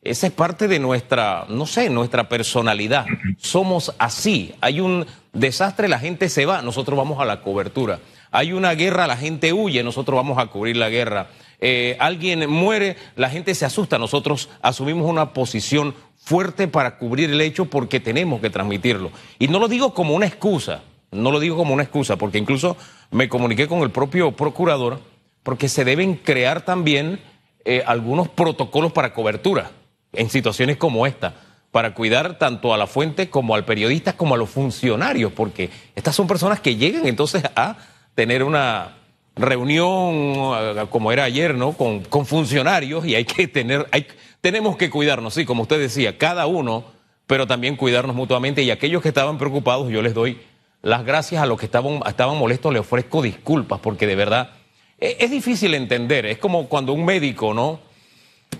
Esa 0.02 0.28
es 0.28 0.34
parte 0.34 0.70
de 0.70 0.80
nuestra, 0.80 1.46
no 1.50 1.68
sé, 1.68 1.90
nuestra 1.90 2.30
personalidad. 2.30 3.06
Somos 3.38 3.94
así. 4.00 4.56
Hay 4.62 4.80
un 4.80 5.06
desastre, 5.34 5.88
la 5.88 6.00
gente 6.00 6.30
se 6.30 6.46
va, 6.46 6.62
nosotros 6.62 6.98
vamos 6.98 7.20
a 7.20 7.26
la 7.26 7.42
cobertura. 7.42 8.00
Hay 8.32 8.54
una 8.54 8.74
guerra, 8.74 9.08
la 9.08 9.18
gente 9.18 9.54
huye, 9.54 9.84
nosotros 9.84 10.16
vamos 10.16 10.38
a 10.38 10.48
cubrir 10.48 10.78
la 10.78 10.90
guerra. 10.90 11.28
Eh, 11.60 11.98
alguien 12.00 12.50
muere, 12.50 12.96
la 13.16 13.30
gente 13.30 13.54
se 13.56 13.66
asusta, 13.66 13.98
nosotros 13.98 14.50
asumimos 14.62 15.10
una 15.10 15.34
posición 15.34 15.94
fuerte 16.18 16.68
para 16.68 16.98
cubrir 16.98 17.32
el 17.32 17.42
hecho 17.42 17.66
porque 17.66 18.00
tenemos 18.00 18.40
que 18.42 18.50
transmitirlo. 18.50 19.12
Y 19.40 19.48
no 19.48 19.60
lo 19.60 19.68
digo 19.68 19.94
como 19.94 20.14
una 20.14 20.28
excusa, 20.28 20.82
no 21.12 21.32
lo 21.32 21.40
digo 21.40 21.58
como 21.58 21.74
una 21.74 21.84
excusa, 21.84 22.18
porque 22.18 22.38
incluso 22.38 22.78
me 23.12 23.28
comuniqué 23.28 23.68
con 23.68 23.80
el 23.82 23.90
propio 23.90 24.32
procurador, 24.32 25.00
porque 25.44 25.68
se 25.68 25.86
deben 25.86 26.16
crear 26.16 26.62
también 26.62 27.20
eh, 27.66 27.84
algunos 27.86 28.30
protocolos 28.30 28.92
para 28.92 29.14
cobertura 29.14 29.72
en 30.14 30.30
situaciones 30.30 30.78
como 30.78 31.06
esta, 31.06 31.36
para 31.72 31.94
cuidar 31.94 32.38
tanto 32.40 32.74
a 32.74 32.78
la 32.78 32.88
fuente 32.88 33.30
como 33.30 33.56
al 33.56 33.66
periodista 33.66 34.14
como 34.14 34.36
a 34.36 34.38
los 34.38 34.50
funcionarios, 34.50 35.32
porque 35.32 35.70
estas 35.96 36.16
son 36.16 36.28
personas 36.28 36.60
que 36.60 36.76
llegan 36.76 37.06
entonces 37.06 37.44
a 37.56 37.78
tener 38.16 38.44
una 38.44 38.96
reunión 39.36 40.88
como 40.90 41.12
era 41.12 41.24
ayer, 41.24 41.56
¿no? 41.56 41.74
Con, 41.74 42.04
con 42.04 42.26
funcionarios 42.26 43.06
y 43.06 43.16
hay 43.16 43.26
que 43.26 43.48
tener, 43.48 43.88
hay, 43.92 44.08
tenemos 44.42 44.78
que 44.78 44.90
cuidarnos, 44.90 45.34
sí, 45.34 45.46
como 45.46 45.64
usted 45.64 45.80
decía, 45.80 46.18
cada 46.18 46.48
uno, 46.48 46.86
pero 47.28 47.46
también 47.46 47.76
cuidarnos 47.76 48.16
mutuamente 48.16 48.64
y 48.64 48.72
aquellos 48.72 49.02
que 49.02 49.10
estaban 49.10 49.38
preocupados, 49.38 49.92
yo 49.92 50.02
les 50.02 50.14
doy 50.14 50.42
las 50.82 51.06
gracias 51.06 51.42
a 51.42 51.46
los 51.46 51.60
que 51.60 51.66
estaban, 51.66 52.02
estaban 52.08 52.38
molestos, 52.38 52.74
les 52.74 52.82
ofrezco 52.82 53.22
disculpas, 53.22 53.80
porque 53.80 54.08
de 54.08 54.16
verdad 54.16 54.52
es, 54.98 55.18
es 55.20 55.32
difícil 55.32 55.76
entender, 55.76 56.26
es 56.26 56.40
como 56.40 56.68
cuando 56.68 56.94
un 56.94 57.06
médico, 57.06 57.54
¿no? 57.54 57.80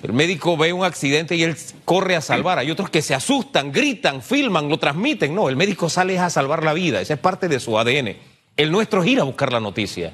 El 0.02 0.14
médico 0.14 0.56
ve 0.56 0.72
un 0.72 0.86
accidente 0.86 1.36
y 1.36 1.44
él 1.44 1.58
corre 1.84 2.16
a 2.16 2.22
salvar. 2.22 2.58
Hay 2.58 2.72
otros 2.72 2.90
que 2.90 3.02
se 3.02 3.14
asustan, 3.14 3.72
gritan, 3.72 4.22
filman, 4.22 4.70
lo 4.70 4.78
transmiten. 4.78 5.36
No, 5.36 5.50
el 5.50 5.56
médico 5.56 5.90
sale 5.90 6.18
a 6.18 6.30
salvar 6.30 6.64
la 6.64 6.74
vida. 6.74 7.02
Esa 7.02 7.16
es 7.16 7.20
parte 7.20 7.48
de 7.48 7.60
su 7.60 7.78
ADN. 7.78 8.16
El 8.56 8.72
nuestro 8.72 9.04
es 9.04 9.10
ir 9.10 9.20
a 9.20 9.24
buscar 9.24 9.52
la 9.52 9.60
noticia. 9.60 10.14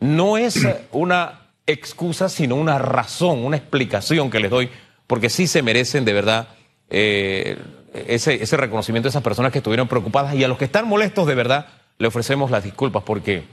No 0.00 0.38
es 0.38 0.66
una 0.92 1.48
excusa, 1.66 2.28
sino 2.28 2.54
una 2.54 2.78
razón, 2.78 3.44
una 3.44 3.56
explicación 3.56 4.30
que 4.30 4.40
les 4.40 4.50
doy, 4.50 4.70
porque 5.06 5.28
sí 5.28 5.46
se 5.46 5.62
merecen 5.62 6.04
de 6.04 6.12
verdad 6.12 6.48
eh, 6.88 7.58
ese, 8.06 8.42
ese 8.42 8.56
reconocimiento 8.56 9.08
a 9.08 9.10
esas 9.10 9.22
personas 9.22 9.52
que 9.52 9.58
estuvieron 9.58 9.88
preocupadas 9.88 10.34
y 10.34 10.44
a 10.44 10.48
los 10.48 10.58
que 10.58 10.66
están 10.66 10.88
molestos 10.88 11.26
de 11.26 11.34
verdad 11.34 11.66
le 11.98 12.08
ofrecemos 12.08 12.50
las 12.50 12.62
disculpas 12.64 13.02
porque, 13.02 13.44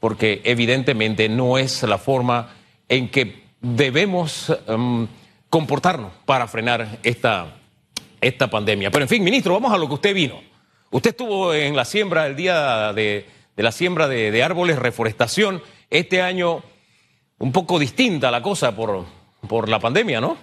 porque 0.00 0.40
evidentemente 0.44 1.28
no 1.28 1.58
es 1.58 1.82
la 1.82 1.98
forma 1.98 2.54
en 2.88 3.10
que 3.10 3.47
debemos 3.60 4.52
em, 4.66 5.06
comportarnos 5.50 6.12
para 6.24 6.46
frenar 6.46 6.98
esta, 7.02 7.56
esta 8.20 8.50
pandemia. 8.50 8.90
Pero 8.90 9.04
en 9.04 9.08
fin, 9.08 9.24
ministro, 9.24 9.54
vamos 9.54 9.72
a 9.72 9.78
lo 9.78 9.88
que 9.88 9.94
usted 9.94 10.14
vino. 10.14 10.40
Usted 10.90 11.10
estuvo 11.10 11.52
en 11.52 11.76
la 11.76 11.84
siembra, 11.84 12.26
el 12.26 12.36
día 12.36 12.92
de, 12.92 13.26
la 13.56 13.72
siembra 13.72 14.08
de, 14.08 14.42
árboles, 14.42 14.78
reforestación. 14.78 15.62
Este 15.90 16.22
año 16.22 16.62
un 17.38 17.52
poco 17.52 17.78
distinta 17.78 18.30
la 18.30 18.42
cosa 18.42 18.74
por, 18.74 19.04
por 19.48 19.68
la 19.68 19.78
pandemia, 19.78 20.20
¿no? 20.20 20.36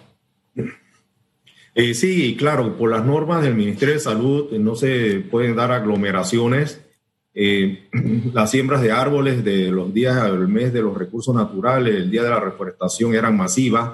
Eh, 1.73 1.93
sí, 1.93 2.37
claro, 2.37 2.77
por 2.77 2.89
las 2.89 3.03
normas 3.03 3.43
del 3.43 3.55
Ministerio 3.55 3.95
de 3.95 3.99
Salud 3.99 4.51
no 4.51 4.75
se 4.75 5.19
pueden 5.19 5.55
dar 5.55 5.71
aglomeraciones 5.71 6.84
eh, 7.37 7.89
las 8.33 8.49
siembras 8.49 8.81
de 8.81 8.91
árboles 8.91 9.43
de 9.43 9.69
los 9.69 9.93
días 9.93 10.23
del 10.23 10.47
mes 10.47 10.71
de 10.71 10.81
los 10.81 10.97
recursos 10.97 11.35
naturales, 11.35 11.95
el 11.95 12.09
día 12.09 12.23
de 12.23 12.29
la 12.29 12.39
reforestación 12.39 13.13
eran 13.13 13.35
masivas. 13.35 13.91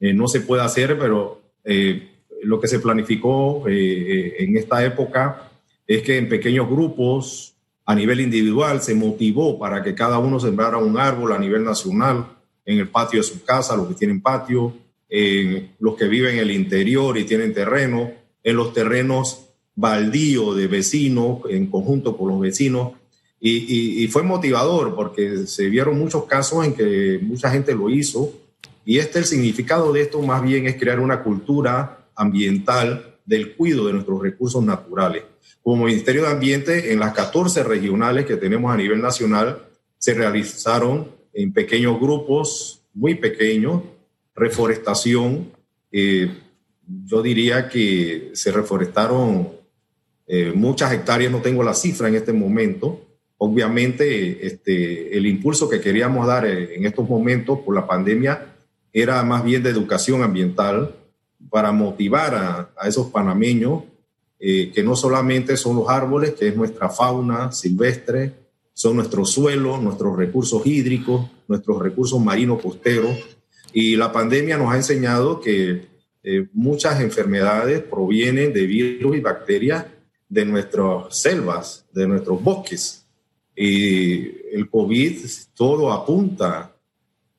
Eh, 0.00 0.14
no 0.14 0.28
se 0.28 0.42
puede 0.42 0.62
hacer, 0.62 0.96
pero 0.96 1.42
eh, 1.64 2.08
lo 2.42 2.60
que 2.60 2.68
se 2.68 2.78
planificó 2.78 3.64
en 3.66 4.56
esta 4.56 4.84
época 4.84 5.50
es 5.88 6.02
que 6.02 6.16
en 6.16 6.28
pequeños 6.28 6.68
grupos, 6.68 7.56
a 7.84 7.96
nivel 7.96 8.20
individual, 8.20 8.80
se 8.80 8.94
motivó 8.94 9.58
para 9.58 9.82
que 9.82 9.94
cada 9.94 10.20
uno 10.20 10.38
sembrara 10.38 10.76
un 10.76 10.96
árbol 10.98 11.32
a 11.32 11.38
nivel 11.38 11.64
nacional 11.64 12.26
en 12.64 12.78
el 12.78 12.88
patio 12.88 13.18
de 13.18 13.24
su 13.24 13.42
casa, 13.44 13.76
los 13.76 13.88
que 13.88 13.94
tienen 13.94 14.20
patio, 14.20 14.72
los 15.80 15.96
que 15.96 16.06
viven 16.06 16.34
en 16.34 16.40
el 16.42 16.52
interior 16.52 17.18
y 17.18 17.24
tienen 17.24 17.52
terreno, 17.52 18.12
en 18.44 18.56
los 18.56 18.72
terrenos 18.72 19.47
baldíos 19.78 20.56
de 20.56 20.66
vecinos, 20.66 21.38
en 21.48 21.68
conjunto 21.68 22.16
con 22.16 22.30
los 22.30 22.40
vecinos. 22.40 22.94
Y, 23.40 24.02
y, 24.02 24.08
fue 24.08 24.24
motivador 24.24 24.96
porque 24.96 25.46
se 25.46 25.68
vieron 25.68 25.96
muchos 25.96 26.24
casos 26.24 26.66
en 26.66 26.74
que 26.74 27.20
mucha 27.22 27.48
gente 27.48 27.72
lo 27.72 27.88
hizo. 27.88 28.32
Y 28.84 28.98
este, 28.98 29.20
el 29.20 29.24
significado 29.24 29.92
de 29.92 30.00
esto 30.00 30.20
más 30.20 30.42
bien 30.42 30.66
es 30.66 30.74
crear 30.74 30.98
una 30.98 31.22
cultura 31.22 32.08
ambiental 32.16 33.18
del 33.24 33.54
cuidado 33.54 33.86
de 33.86 33.92
nuestros 33.92 34.20
recursos 34.20 34.64
naturales. 34.64 35.22
Como 35.62 35.84
Ministerio 35.84 36.22
de 36.22 36.30
Ambiente, 36.30 36.92
en 36.92 36.98
las 36.98 37.14
14 37.14 37.62
regionales 37.62 38.26
que 38.26 38.36
tenemos 38.36 38.74
a 38.74 38.76
nivel 38.76 39.00
nacional, 39.00 39.64
se 39.96 40.14
realizaron 40.14 41.08
en 41.32 41.52
pequeños 41.52 42.00
grupos, 42.00 42.82
muy 42.94 43.14
pequeños, 43.14 43.82
reforestación. 44.34 45.52
Eh, 45.92 46.28
yo 47.04 47.22
diría 47.22 47.68
que 47.68 48.30
se 48.32 48.50
reforestaron 48.50 49.57
eh, 50.28 50.52
muchas 50.54 50.92
hectáreas, 50.92 51.32
no 51.32 51.40
tengo 51.40 51.64
la 51.64 51.74
cifra 51.74 52.08
en 52.08 52.14
este 52.14 52.32
momento. 52.32 53.00
Obviamente, 53.38 54.46
este, 54.46 55.16
el 55.16 55.26
impulso 55.26 55.68
que 55.68 55.80
queríamos 55.80 56.26
dar 56.26 56.46
en 56.46 56.86
estos 56.86 57.08
momentos 57.08 57.60
por 57.60 57.74
la 57.74 57.86
pandemia 57.86 58.54
era 58.92 59.22
más 59.24 59.42
bien 59.44 59.62
de 59.62 59.70
educación 59.70 60.22
ambiental 60.22 60.94
para 61.50 61.72
motivar 61.72 62.34
a, 62.34 62.70
a 62.76 62.88
esos 62.88 63.08
panameños 63.08 63.82
eh, 64.40 64.70
que 64.72 64.84
no 64.84 64.94
solamente 64.94 65.56
son 65.56 65.76
los 65.76 65.88
árboles, 65.88 66.34
que 66.34 66.46
es 66.46 66.56
nuestra 66.56 66.88
fauna 66.88 67.50
silvestre, 67.50 68.34
son 68.72 68.94
nuestros 68.94 69.32
suelos, 69.32 69.82
nuestros 69.82 70.16
recursos 70.16 70.64
hídricos, 70.64 71.28
nuestros 71.48 71.82
recursos 71.82 72.20
marinos 72.20 72.62
costeros. 72.62 73.18
Y 73.72 73.96
la 73.96 74.12
pandemia 74.12 74.56
nos 74.56 74.72
ha 74.72 74.76
enseñado 74.76 75.40
que 75.40 75.88
eh, 76.22 76.46
muchas 76.52 77.00
enfermedades 77.00 77.82
provienen 77.82 78.52
de 78.52 78.66
virus 78.66 79.16
y 79.16 79.20
bacterias 79.20 79.86
de 80.28 80.44
nuestras 80.44 81.18
selvas, 81.20 81.86
de 81.92 82.06
nuestros 82.06 82.42
bosques. 82.42 83.06
Y 83.56 84.54
el 84.54 84.68
COVID 84.70 85.18
todo 85.54 85.92
apunta 85.92 86.72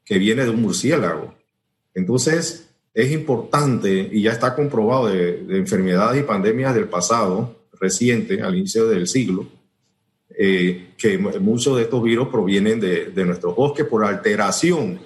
que 0.03 0.17
viene 0.17 0.43
de 0.43 0.49
un 0.49 0.61
murciélago. 0.61 1.33
Entonces, 1.93 2.69
es 2.93 3.11
importante 3.11 4.09
y 4.11 4.23
ya 4.23 4.31
está 4.31 4.55
comprobado 4.55 5.07
de, 5.07 5.45
enfermedades 5.57 6.21
y 6.21 6.25
pandemias 6.25 6.73
del 6.73 6.89
pasado 6.89 7.55
reciente, 7.79 8.41
al 8.41 8.55
inicio 8.57 8.87
del 8.87 9.07
siglo, 9.07 9.47
eh, 10.37 10.93
que 10.97 11.17
muchos 11.17 11.77
de 11.77 11.83
estos 11.83 12.03
virus 12.03 12.27
provienen 12.29 12.79
de, 12.79 13.05
de 13.05 13.25
nuestros 13.25 13.55
bosques 13.55 13.85
por 13.85 14.03
alteración 14.03 14.99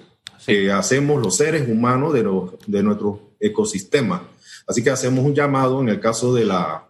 que 0.44 0.70
hacemos 0.70 1.22
los 1.22 1.36
seres 1.36 1.68
humanos 1.68 2.12
de, 2.12 2.22
los, 2.22 2.52
de 2.66 2.82
nuestro 2.82 3.34
ecosistema. 3.40 4.28
Así 4.66 4.82
que 4.82 4.90
hacemos 4.90 5.24
un 5.24 5.34
llamado 5.34 5.80
en 5.80 5.88
el 5.88 6.00
caso 6.00 6.34
de 6.34 6.44
la, 6.44 6.86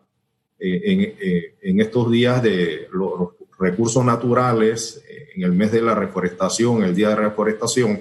en, 0.64 1.00
eh, 1.20 1.54
en, 1.62 1.80
estos 1.80 2.10
días 2.10 2.42
de 2.42 2.88
los 2.92 3.30
recursos 3.58 4.04
naturales, 4.04 5.04
en 5.34 5.42
el 5.42 5.52
mes 5.52 5.72
de 5.72 5.82
la 5.82 5.94
reforestación, 5.94 6.82
el 6.82 6.94
día 6.94 7.10
de 7.10 7.16
reforestación, 7.16 8.00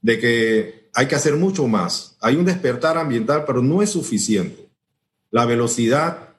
de 0.00 0.18
que 0.18 0.88
hay 0.94 1.06
que 1.06 1.14
hacer 1.14 1.36
mucho 1.36 1.66
más. 1.66 2.16
Hay 2.20 2.36
un 2.36 2.44
despertar 2.44 2.98
ambiental, 2.98 3.44
pero 3.46 3.62
no 3.62 3.82
es 3.82 3.90
suficiente. 3.90 4.68
La 5.30 5.46
velocidad 5.46 6.30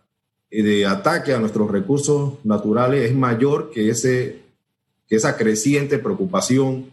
de 0.50 0.86
ataque 0.86 1.34
a 1.34 1.40
nuestros 1.40 1.72
recursos 1.72 2.34
naturales 2.44 3.10
es 3.10 3.16
mayor 3.16 3.72
que, 3.72 3.90
ese, 3.90 4.42
que 5.08 5.16
esa 5.16 5.38
creciente 5.38 5.98
preocupación 5.98 6.92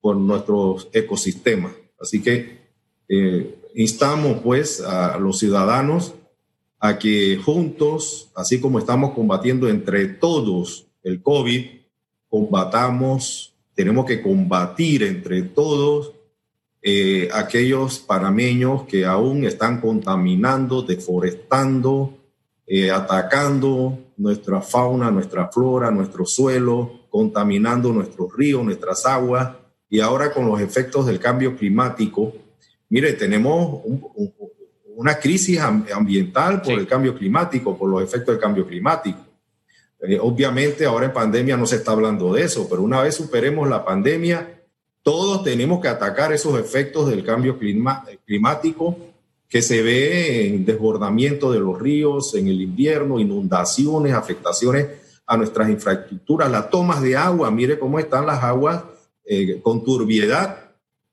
por 0.00 0.16
nuestros 0.16 0.88
ecosistemas. 0.92 1.72
Así 2.00 2.22
que 2.22 2.58
eh, 3.08 3.56
instamos 3.74 4.40
pues 4.42 4.80
a 4.80 5.18
los 5.18 5.38
ciudadanos 5.38 6.14
a 6.80 6.98
que 6.98 7.36
juntos, 7.36 8.30
así 8.34 8.58
como 8.58 8.78
estamos 8.78 9.12
combatiendo 9.12 9.68
entre 9.68 10.06
todos 10.06 10.86
el 11.02 11.22
COVID, 11.22 11.66
combatamos, 12.28 13.54
tenemos 13.74 14.06
que 14.06 14.22
combatir 14.22 15.02
entre 15.02 15.42
todos 15.42 16.14
eh, 16.82 17.28
aquellos 17.34 17.98
panameños 17.98 18.84
que 18.84 19.04
aún 19.04 19.44
están 19.44 19.80
contaminando, 19.82 20.80
deforestando, 20.80 22.16
eh, 22.66 22.90
atacando 22.90 23.98
nuestra 24.16 24.62
fauna, 24.62 25.10
nuestra 25.10 25.48
flora, 25.48 25.90
nuestro 25.90 26.24
suelo, 26.24 27.00
contaminando 27.10 27.92
nuestros 27.92 28.34
ríos, 28.34 28.64
nuestras 28.64 29.04
aguas, 29.04 29.56
y 29.90 30.00
ahora 30.00 30.32
con 30.32 30.48
los 30.48 30.60
efectos 30.60 31.04
del 31.04 31.18
cambio 31.18 31.56
climático, 31.56 32.32
mire, 32.88 33.12
tenemos 33.14 33.82
una 35.00 35.18
crisis 35.18 35.58
ambiental 35.58 36.60
por 36.60 36.74
el 36.74 36.86
cambio 36.86 37.16
climático, 37.16 37.74
por 37.74 37.88
los 37.88 38.02
efectos 38.02 38.34
del 38.34 38.38
cambio 38.38 38.66
climático. 38.66 39.18
Eh, 39.98 40.18
obviamente 40.20 40.84
ahora 40.84 41.06
en 41.06 41.14
pandemia 41.14 41.56
no 41.56 41.66
se 41.66 41.76
está 41.76 41.92
hablando 41.92 42.34
de 42.34 42.42
eso, 42.42 42.66
pero 42.68 42.82
una 42.82 43.00
vez 43.00 43.14
superemos 43.14 43.66
la 43.66 43.82
pandemia, 43.82 44.60
todos 45.02 45.42
tenemos 45.42 45.80
que 45.80 45.88
atacar 45.88 46.34
esos 46.34 46.60
efectos 46.60 47.08
del 47.08 47.24
cambio 47.24 47.58
climático 48.26 48.94
que 49.48 49.62
se 49.62 49.80
ve 49.80 50.48
en 50.48 50.66
desbordamiento 50.66 51.50
de 51.50 51.60
los 51.60 51.80
ríos 51.80 52.34
en 52.34 52.48
el 52.48 52.60
invierno, 52.60 53.18
inundaciones, 53.18 54.12
afectaciones 54.12 54.86
a 55.26 55.34
nuestras 55.38 55.70
infraestructuras, 55.70 56.50
las 56.50 56.68
tomas 56.68 57.00
de 57.00 57.16
agua, 57.16 57.50
mire 57.50 57.78
cómo 57.78 57.98
están 57.98 58.26
las 58.26 58.44
aguas 58.44 58.84
eh, 59.24 59.60
con 59.62 59.82
turbiedad, 59.82 60.72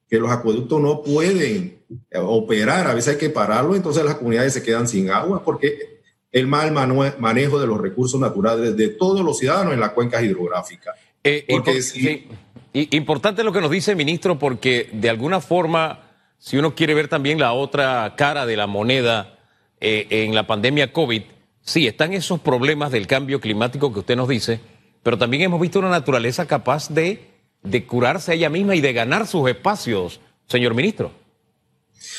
que 0.09 0.19
los 0.19 0.29
acueductos 0.29 0.81
no 0.81 1.01
pueden 1.03 1.76
eh, 1.76 1.76
operar, 2.15 2.87
a 2.87 2.93
veces 2.93 3.13
hay 3.13 3.19
que 3.19 3.29
pararlo, 3.29 3.75
entonces 3.75 4.03
las 4.03 4.15
comunidades 4.15 4.53
se 4.53 4.63
quedan 4.63 4.87
sin 4.87 5.09
agua 5.09 5.43
porque 5.43 6.01
el 6.31 6.47
mal 6.47 6.71
manejo 6.71 7.59
de 7.59 7.67
los 7.67 7.79
recursos 7.79 8.19
naturales 8.19 8.75
de 8.75 8.89
todos 8.89 9.23
los 9.23 9.37
ciudadanos 9.37 9.73
en 9.73 9.79
las 9.79 9.91
cuencas 9.91 10.23
hidrográficas. 10.23 10.95
Eh, 11.23 11.45
porque 11.49 11.81
si, 11.81 12.27
Importante 12.73 13.43
lo 13.43 13.51
que 13.51 13.61
nos 13.61 13.71
dice 13.71 13.91
el 13.91 13.97
ministro, 13.97 14.37
porque 14.37 14.89
de 14.93 15.09
alguna 15.09 15.41
forma, 15.41 16.03
si 16.37 16.57
uno 16.57 16.75
quiere 16.75 16.93
ver 16.93 17.07
también 17.07 17.39
la 17.39 17.53
otra 17.53 18.13
cara 18.15 18.45
de 18.45 18.55
la 18.55 18.67
moneda 18.67 19.39
eh, 19.79 20.05
en 20.09 20.35
la 20.35 20.45
pandemia 20.45 20.93
COVID, 20.93 21.23
sí, 21.61 21.87
están 21.87 22.13
esos 22.13 22.39
problemas 22.39 22.91
del 22.91 23.07
cambio 23.07 23.41
climático 23.41 23.91
que 23.91 23.99
usted 23.99 24.15
nos 24.15 24.27
dice, 24.27 24.59
pero 25.01 25.17
también 25.17 25.43
hemos 25.43 25.59
visto 25.59 25.79
una 25.79 25.89
naturaleza 25.89 26.45
capaz 26.45 26.89
de, 26.89 27.31
de 27.63 27.85
curarse 27.87 28.31
a 28.31 28.35
ella 28.35 28.49
misma 28.49 28.75
y 28.75 28.81
de 28.81 28.93
ganar 28.93 29.25
sus 29.25 29.49
espacios, 29.49 30.19
señor 30.45 30.75
ministro. 30.75 31.11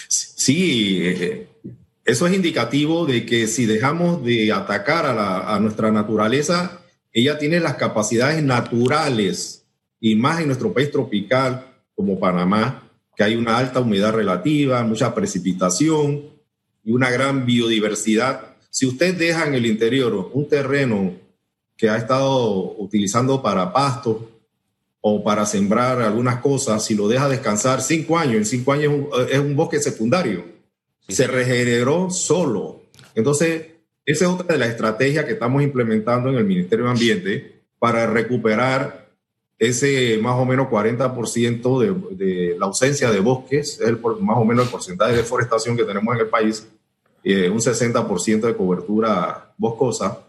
Sí, 0.09 1.01
eh, 1.03 1.49
eso 2.05 2.27
es 2.27 2.35
indicativo 2.35 3.05
de 3.05 3.27
que 3.27 3.47
si 3.47 3.67
dejamos 3.67 4.25
de 4.25 4.51
atacar 4.51 5.05
a, 5.07 5.59
nuestra 5.61 5.91
naturaleza, 5.91 6.81
ella 7.13 7.39
tiene 7.39 7.61
las 7.61 7.75
capacidades 7.75 8.43
naturales 8.43 9.67
y 10.01 10.15
más 10.15 10.41
en 10.41 10.47
nuestro 10.47 10.73
país 10.73 10.91
tropical 10.91 11.67
como 11.95 12.19
Panamá, 12.19 12.91
que 13.15 13.25
hay 13.25 13.37
una 13.37 13.59
alta 13.59 13.81
humedad 13.81 14.15
relativa, 14.15 14.83
mucha 14.85 15.15
precipitación 15.15 16.31
y 16.83 16.93
una 16.93 17.11
gran 17.11 17.45
biodiversidad. 17.45 18.57
Si 18.71 18.87
usted 18.87 19.15
deja 19.15 19.47
en 19.47 19.55
el 19.55 19.67
interior 19.67 20.31
un 20.33 20.49
terreno 20.49 21.13
que 21.77 21.91
ha 21.91 21.97
estado 21.99 22.75
utilizando 22.79 23.43
para 23.43 23.73
pasto 23.73 24.38
o 25.01 25.23
para 25.23 25.47
sembrar 25.47 26.01
algunas 26.03 26.41
cosas, 26.41 26.85
si 26.85 26.95
lo 26.95 27.09
deja 27.09 27.29
descansar 27.29 27.81
cinco 27.83 28.19
años, 28.19 28.37
en 28.37 28.45
cinco 28.45 28.73
años 28.73 28.93
es 29.31 29.39
un, 29.39 29.55
bosque 29.55 29.81
secundario, 29.81 30.45
se 31.09 31.27
regeneró 31.27 32.11
solo. 32.11 32.83
Entonces, 33.15 33.67
esa 34.05 34.25
es 34.25 34.31
otra 34.31 34.55
de 34.55 34.59
las 34.59 34.71
estrategias 34.71 35.25
que 35.25 35.33
estamos 35.33 35.63
implementando 35.63 36.31
en 36.31 36.37
el 36.37 36.45
Ministerio 36.45 36.87
de 36.87 36.91
Ambiente 36.91 37.63
para 37.79 38.07
recuperar 38.07 39.09
ese 39.59 40.19
más 40.19 40.37
o 40.37 40.45
menos 40.45 40.69
40% 40.69 41.81
de, 41.81 42.25
de, 42.25 42.59
la 42.59 42.67
ausencia 42.67 43.11
de 43.11 43.21
bosques, 43.21 43.81
es 43.81 43.89
el, 43.89 43.99
más 44.21 44.37
o 44.37 44.45
menos 44.45 44.67
el 44.67 44.71
porcentaje 44.71 45.13
de 45.13 45.19
deforestación 45.19 45.77
que 45.77 45.85
tenemos 45.85 46.15
en 46.15 46.21
el 46.21 46.29
país, 46.29 46.67
eh, 47.25 47.51
un 47.51 47.59
60% 47.59 48.41
de 48.41 48.57
cobertura 48.57 49.53
boscosa, 49.59 50.21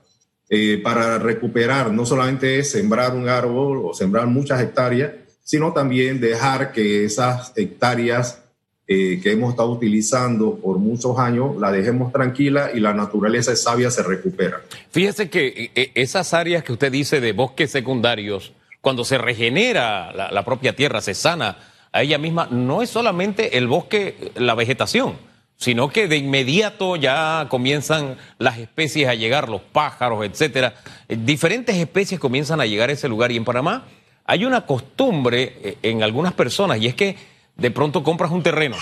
eh, 0.49 0.79
para 0.83 1.19
recuperar, 1.19 1.91
no 1.91 2.05
solamente 2.05 2.63
sembrar 2.63 3.13
un 3.13 3.29
árbol 3.29 3.81
o 3.85 3.93
sembrar 3.93 4.27
muchas 4.27 4.61
hectáreas, 4.61 5.11
sino 5.43 5.73
también 5.73 6.19
dejar 6.19 6.71
que 6.71 7.05
esas 7.05 7.53
hectáreas 7.55 8.43
eh, 8.87 9.19
que 9.21 9.31
hemos 9.31 9.51
estado 9.51 9.69
utilizando 9.69 10.55
por 10.55 10.79
muchos 10.79 11.19
años, 11.19 11.55
la 11.57 11.71
dejemos 11.71 12.11
tranquila 12.11 12.71
y 12.73 12.79
la 12.79 12.93
naturaleza 12.93 13.55
sabia 13.55 13.91
se 13.91 14.01
recupera. 14.01 14.61
Fíjese 14.91 15.29
que 15.29 15.71
esas 15.93 16.33
áreas 16.33 16.63
que 16.63 16.73
usted 16.73 16.91
dice 16.91 17.21
de 17.21 17.33
bosques 17.33 17.69
secundarios, 17.69 18.53
cuando 18.81 19.03
se 19.05 19.17
regenera 19.17 20.11
la, 20.13 20.45
propia 20.45 20.75
tierra, 20.75 21.01
se 21.01 21.13
sana 21.13 21.57
a 21.91 22.01
ella 22.01 22.17
misma, 22.17 22.47
no 22.49 22.81
es 22.81 22.89
solamente 22.89 23.57
el 23.57 23.67
bosque, 23.67 24.31
la 24.35 24.55
vegetación, 24.55 25.15
sino 25.59 25.89
que 25.89 26.07
de 26.07 26.15
inmediato 26.15 26.95
ya 26.95 27.47
comienzan 27.49 28.17
las 28.37 28.57
especies 28.57 29.09
a 29.09 29.13
llegar, 29.13 29.49
los 29.49 29.61
pájaros, 29.61 30.25
etcétera. 30.25 30.73
Eh, 31.09 31.17
diferentes 31.19 31.75
especies 31.75 32.17
comienzan 32.19 32.61
a 32.61 32.65
llegar 32.65 32.89
a 32.89 32.93
ese 32.93 33.09
lugar 33.09 33.31
y 33.33 33.37
en 33.37 33.43
Panamá 33.43 33.85
hay 34.25 34.45
una 34.45 34.65
costumbre 34.65 35.57
eh, 35.61 35.77
en 35.83 36.01
algunas 36.01 36.31
personas 36.31 36.79
y 36.79 36.87
es 36.87 36.95
que 36.95 37.17
de 37.57 37.71
pronto 37.71 38.03
compras 38.03 38.31
un 38.31 38.41
terreno, 38.41 38.77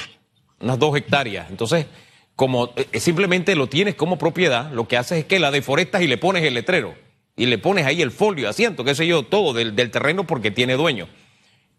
unas 0.60 0.78
dos 0.78 0.96
hectáreas, 0.96 1.50
entonces 1.50 1.88
como 2.36 2.70
eh, 2.76 3.00
simplemente 3.00 3.56
lo 3.56 3.68
tienes 3.68 3.96
como 3.96 4.20
propiedad, 4.20 4.72
lo 4.72 4.88
que 4.88 4.98
haces 4.98 5.20
es 5.20 5.26
que 5.26 5.40
la 5.40 5.50
deforestas 5.50 6.04
y 6.04 6.08
le 6.08 6.20
pones 6.20 6.44
el 6.44 6.54
letrero 6.54 6.94
y 7.36 7.48
le 7.48 7.58
pones 7.58 7.88
ahí 7.88 8.04
el 8.04 8.12
folio, 8.12 8.48
asiento, 8.48 8.84
qué 8.84 8.94
sé 8.94 9.08
yo, 9.08 9.24
todo 9.24 9.54
del, 9.54 9.76
del 9.76 9.90
terreno 9.90 10.26
porque 10.26 10.52
tiene 10.52 10.76
dueño. 10.76 11.08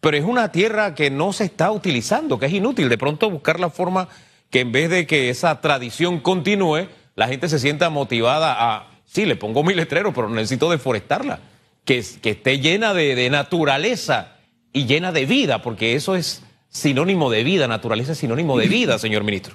Pero 0.00 0.16
es 0.16 0.24
una 0.24 0.52
tierra 0.52 0.94
que 0.94 1.10
no 1.10 1.32
se 1.32 1.44
está 1.44 1.72
utilizando, 1.72 2.38
que 2.38 2.46
es 2.46 2.52
inútil. 2.52 2.88
De 2.88 2.96
pronto 2.96 3.28
buscar 3.28 3.58
la 3.58 3.68
forma 3.68 4.08
que 4.50 4.60
en 4.60 4.72
vez 4.72 4.90
de 4.90 5.06
que 5.06 5.30
esa 5.30 5.60
tradición 5.60 6.20
continúe, 6.20 6.88
la 7.16 7.28
gente 7.28 7.48
se 7.48 7.58
sienta 7.58 7.90
motivada 7.90 8.56
a, 8.58 8.90
sí, 9.04 9.26
le 9.26 9.36
pongo 9.36 9.62
mi 9.62 9.74
letrero, 9.74 10.12
pero 10.12 10.28
necesito 10.28 10.70
deforestarla, 10.70 11.40
que, 11.84 12.04
que 12.22 12.30
esté 12.30 12.60
llena 12.60 12.94
de, 12.94 13.14
de 13.14 13.30
naturaleza 13.30 14.36
y 14.72 14.86
llena 14.86 15.12
de 15.12 15.26
vida, 15.26 15.62
porque 15.62 15.94
eso 15.94 16.14
es 16.14 16.42
sinónimo 16.68 17.30
de 17.30 17.44
vida, 17.44 17.66
naturaleza 17.66 18.12
es 18.12 18.18
sinónimo 18.18 18.58
de 18.58 18.68
vida, 18.68 18.98
señor 18.98 19.24
ministro. 19.24 19.54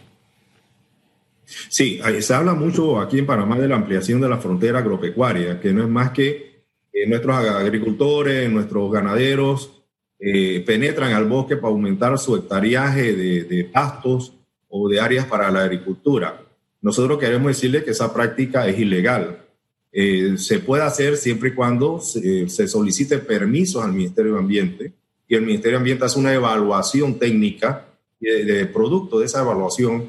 Sí, 1.69 1.99
se 2.19 2.33
habla 2.33 2.53
mucho 2.53 2.99
aquí 2.99 3.19
en 3.19 3.25
Panamá 3.25 3.59
de 3.59 3.67
la 3.67 3.75
ampliación 3.75 4.21
de 4.21 4.29
la 4.29 4.37
frontera 4.37 4.79
agropecuaria, 4.79 5.59
que 5.59 5.73
no 5.73 5.83
es 5.83 5.89
más 5.89 6.11
que 6.11 6.65
eh, 6.91 7.07
nuestros 7.07 7.35
agricultores, 7.35 8.49
nuestros 8.49 8.91
ganaderos 8.91 9.83
eh, 10.19 10.63
penetran 10.65 11.13
al 11.13 11.25
bosque 11.25 11.57
para 11.57 11.73
aumentar 11.73 12.17
su 12.17 12.35
hectariaje 12.35 13.13
de, 13.13 13.43
de 13.43 13.63
pastos, 13.65 14.33
o 14.75 14.89
de 14.89 14.99
áreas 14.99 15.27
para 15.27 15.51
la 15.51 15.61
agricultura. 15.61 16.41
Nosotros 16.81 17.19
queremos 17.19 17.49
decirle 17.49 17.83
que 17.83 17.91
esa 17.91 18.11
práctica 18.11 18.67
es 18.67 18.79
ilegal. 18.79 19.45
Eh, 19.91 20.33
se 20.37 20.57
puede 20.57 20.81
hacer 20.81 21.15
siempre 21.15 21.49
y 21.49 21.53
cuando 21.53 21.99
se, 22.01 22.47
solicite 22.67 23.19
permisos 23.19 23.83
al 23.83 23.93
Ministerio 23.93 24.33
de 24.33 24.39
Ambiente 24.39 24.93
y 25.27 25.35
el 25.35 25.43
Ministerio 25.43 25.77
de 25.77 25.81
Ambiente 25.81 26.05
hace 26.05 26.17
una 26.17 26.33
evaluación 26.33 27.19
técnica 27.19 27.85
de, 28.19 28.65
producto 28.65 29.19
de 29.19 29.27
esa 29.27 29.41
evaluación. 29.41 30.07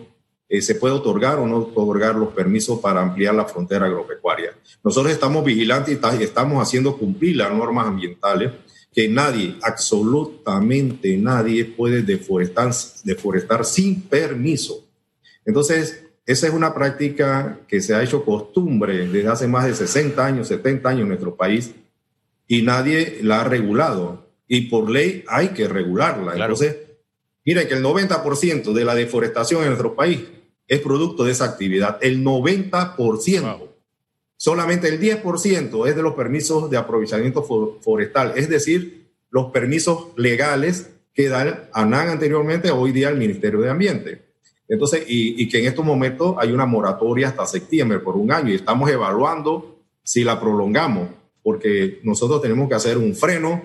Eh, 0.48 0.62
se 0.62 0.76
puede 0.76 0.94
otorgar 0.94 1.38
o 1.38 1.46
no 1.46 1.58
otorgar 1.58 2.14
los 2.14 2.30
permisos 2.32 2.80
para 2.80 3.02
ampliar 3.02 3.34
la 3.34 3.44
frontera 3.44 3.84
agropecuaria. 3.84 4.54
Nosotros 4.82 5.12
estamos 5.12 5.44
vigilantes 5.44 5.98
y 6.18 6.22
estamos 6.22 6.62
haciendo 6.62 6.96
cumplir 6.96 7.36
las 7.36 7.52
normas 7.52 7.86
ambientales 7.86 8.50
que 8.94 9.08
nadie, 9.08 9.56
absolutamente 9.62 11.16
nadie 11.16 11.64
puede 11.64 12.02
deforestar, 12.02 12.72
deforestar 13.02 13.64
sin 13.64 14.02
permiso. 14.02 14.86
Entonces, 15.44 16.04
esa 16.26 16.46
es 16.46 16.54
una 16.54 16.72
práctica 16.72 17.60
que 17.68 17.80
se 17.80 17.94
ha 17.94 18.02
hecho 18.02 18.24
costumbre 18.24 19.08
desde 19.08 19.28
hace 19.28 19.48
más 19.48 19.66
de 19.66 19.74
60 19.74 20.24
años, 20.24 20.48
70 20.48 20.88
años 20.88 21.02
en 21.02 21.08
nuestro 21.08 21.34
país 21.34 21.72
y 22.46 22.62
nadie 22.62 23.18
la 23.22 23.40
ha 23.40 23.44
regulado. 23.44 24.28
Y 24.46 24.68
por 24.68 24.88
ley 24.88 25.24
hay 25.28 25.48
que 25.48 25.66
regularla. 25.68 26.34
Entonces, 26.34 26.76
miren 27.44 27.66
que 27.66 27.74
el 27.74 27.82
90% 27.82 28.72
de 28.72 28.84
la 28.84 28.94
deforestación 28.94 29.62
en 29.62 29.68
nuestro 29.68 29.94
país 29.94 30.20
es 30.68 30.80
producto 30.80 31.24
de 31.24 31.32
esa 31.32 31.46
actividad. 31.46 31.98
El 32.00 32.24
90%. 32.24 33.73
Solamente 34.36 34.88
el 34.88 35.00
10% 35.00 35.88
es 35.88 35.96
de 35.96 36.02
los 36.02 36.14
permisos 36.14 36.68
de 36.70 36.76
aprovechamiento 36.76 37.42
forestal, 37.80 38.32
es 38.36 38.48
decir, 38.48 39.08
los 39.30 39.50
permisos 39.52 40.08
legales 40.16 40.90
que 41.14 41.28
da 41.28 41.68
ANAN 41.72 42.08
anteriormente, 42.08 42.70
hoy 42.70 42.92
día 42.92 43.08
el 43.08 43.16
Ministerio 43.16 43.60
de 43.60 43.70
Ambiente. 43.70 44.24
Entonces, 44.68 45.04
y, 45.06 45.48
que 45.48 45.60
en 45.60 45.66
estos 45.66 45.84
momentos 45.84 46.36
hay 46.38 46.52
una 46.52 46.66
moratoria 46.66 47.28
hasta 47.28 47.46
septiembre 47.46 48.00
por 48.00 48.16
un 48.16 48.32
año 48.32 48.50
y 48.50 48.56
estamos 48.56 48.90
evaluando 48.90 49.78
si 50.02 50.24
la 50.24 50.40
prolongamos, 50.40 51.08
porque 51.42 52.00
nosotros 52.02 52.42
tenemos 52.42 52.68
que 52.68 52.74
hacer 52.74 52.98
un 52.98 53.14
freno 53.14 53.62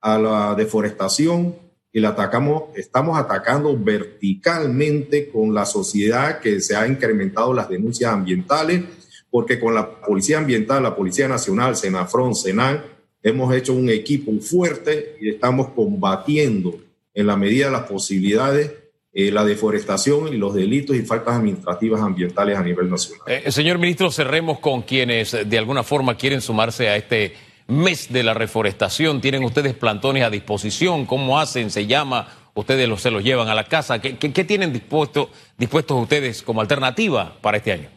a 0.00 0.18
la 0.18 0.54
deforestación 0.54 1.54
y 1.92 2.00
la 2.00 2.10
atacamos, 2.10 2.64
estamos 2.76 3.18
atacando 3.18 3.76
verticalmente 3.78 5.30
con 5.30 5.54
la 5.54 5.64
sociedad 5.64 6.40
que 6.40 6.60
se 6.60 6.76
ha 6.76 6.86
incrementado 6.86 7.54
las 7.54 7.68
denuncias 7.68 8.12
ambientales 8.12 8.84
porque 9.30 9.58
con 9.58 9.74
la 9.74 10.00
Policía 10.00 10.38
Ambiental, 10.38 10.82
la 10.82 10.96
Policía 10.96 11.28
Nacional, 11.28 11.76
Senafron, 11.76 12.34
Senan, 12.34 12.82
hemos 13.22 13.54
hecho 13.54 13.74
un 13.74 13.90
equipo 13.90 14.32
fuerte 14.40 15.16
y 15.20 15.30
estamos 15.30 15.68
combatiendo 15.70 16.78
en 17.14 17.26
la 17.26 17.36
medida 17.36 17.66
de 17.66 17.72
las 17.72 17.82
posibilidades 17.82 18.72
eh, 19.12 19.32
la 19.32 19.44
deforestación 19.44 20.28
y 20.32 20.36
los 20.36 20.54
delitos 20.54 20.94
y 20.94 21.00
faltas 21.00 21.36
administrativas 21.36 22.00
ambientales 22.00 22.56
a 22.56 22.62
nivel 22.62 22.90
nacional. 22.90 23.22
Eh, 23.26 23.50
señor 23.50 23.78
ministro, 23.78 24.10
cerremos 24.10 24.60
con 24.60 24.82
quienes 24.82 25.36
de 25.48 25.58
alguna 25.58 25.82
forma 25.82 26.16
quieren 26.16 26.40
sumarse 26.40 26.88
a 26.88 26.96
este 26.96 27.34
mes 27.66 28.12
de 28.12 28.22
la 28.22 28.34
reforestación. 28.34 29.20
¿Tienen 29.20 29.42
ustedes 29.44 29.74
plantones 29.74 30.24
a 30.24 30.30
disposición? 30.30 31.06
¿Cómo 31.06 31.40
hacen? 31.40 31.70
¿Se 31.70 31.86
llama? 31.86 32.28
¿Ustedes 32.54 32.88
se 33.00 33.10
los 33.10 33.24
llevan 33.24 33.48
a 33.48 33.54
la 33.54 33.64
casa? 33.64 34.00
¿Qué, 34.00 34.16
qué, 34.16 34.44
tienen 34.44 34.72
dispuesto, 34.72 35.30
dispuestos 35.56 36.00
ustedes 36.00 36.42
como 36.42 36.60
alternativa 36.60 37.36
para 37.40 37.56
este 37.56 37.72
año? 37.72 37.88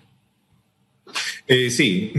Eh, 1.48 1.70
sí, 1.70 2.14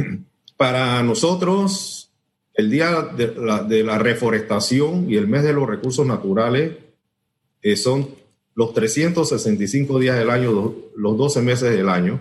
para 0.57 1.03
nosotros 1.03 2.11
el 2.55 2.71
día 2.71 3.03
de 3.17 3.83
la, 3.83 3.99
reforestación 3.99 5.11
y 5.11 5.17
el 5.17 5.27
mes 5.27 5.43
de 5.43 5.55
los 5.55 5.67
recursos 5.67 6.07
naturales 6.07 6.73
eh, 7.63 7.77
son 7.77 8.09
los 8.55 8.75
365 8.75 9.99
días 9.99 10.19
del 10.19 10.29
año, 10.29 10.75
los 10.95 11.17
12 11.17 11.41
meses 11.43 11.71
del 11.75 11.89
año. 11.89 12.21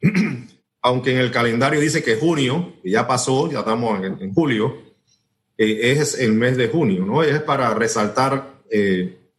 Aunque 0.82 1.12
en 1.12 1.18
el 1.18 1.30
calendario 1.30 1.80
dice 1.80 2.02
que 2.02 2.16
junio, 2.16 2.74
ya 2.84 3.06
pasó, 3.06 3.50
ya 3.50 3.58
estamos 3.58 4.02
en, 4.02 4.32
julio, 4.32 4.76
eh, 5.58 5.92
es 5.92 6.18
el 6.18 6.32
mes 6.32 6.56
de 6.56 6.68
junio, 6.68 7.04
¿no? 7.04 7.22
Es 7.22 7.42
para 7.42 7.74
resaltar 7.74 8.56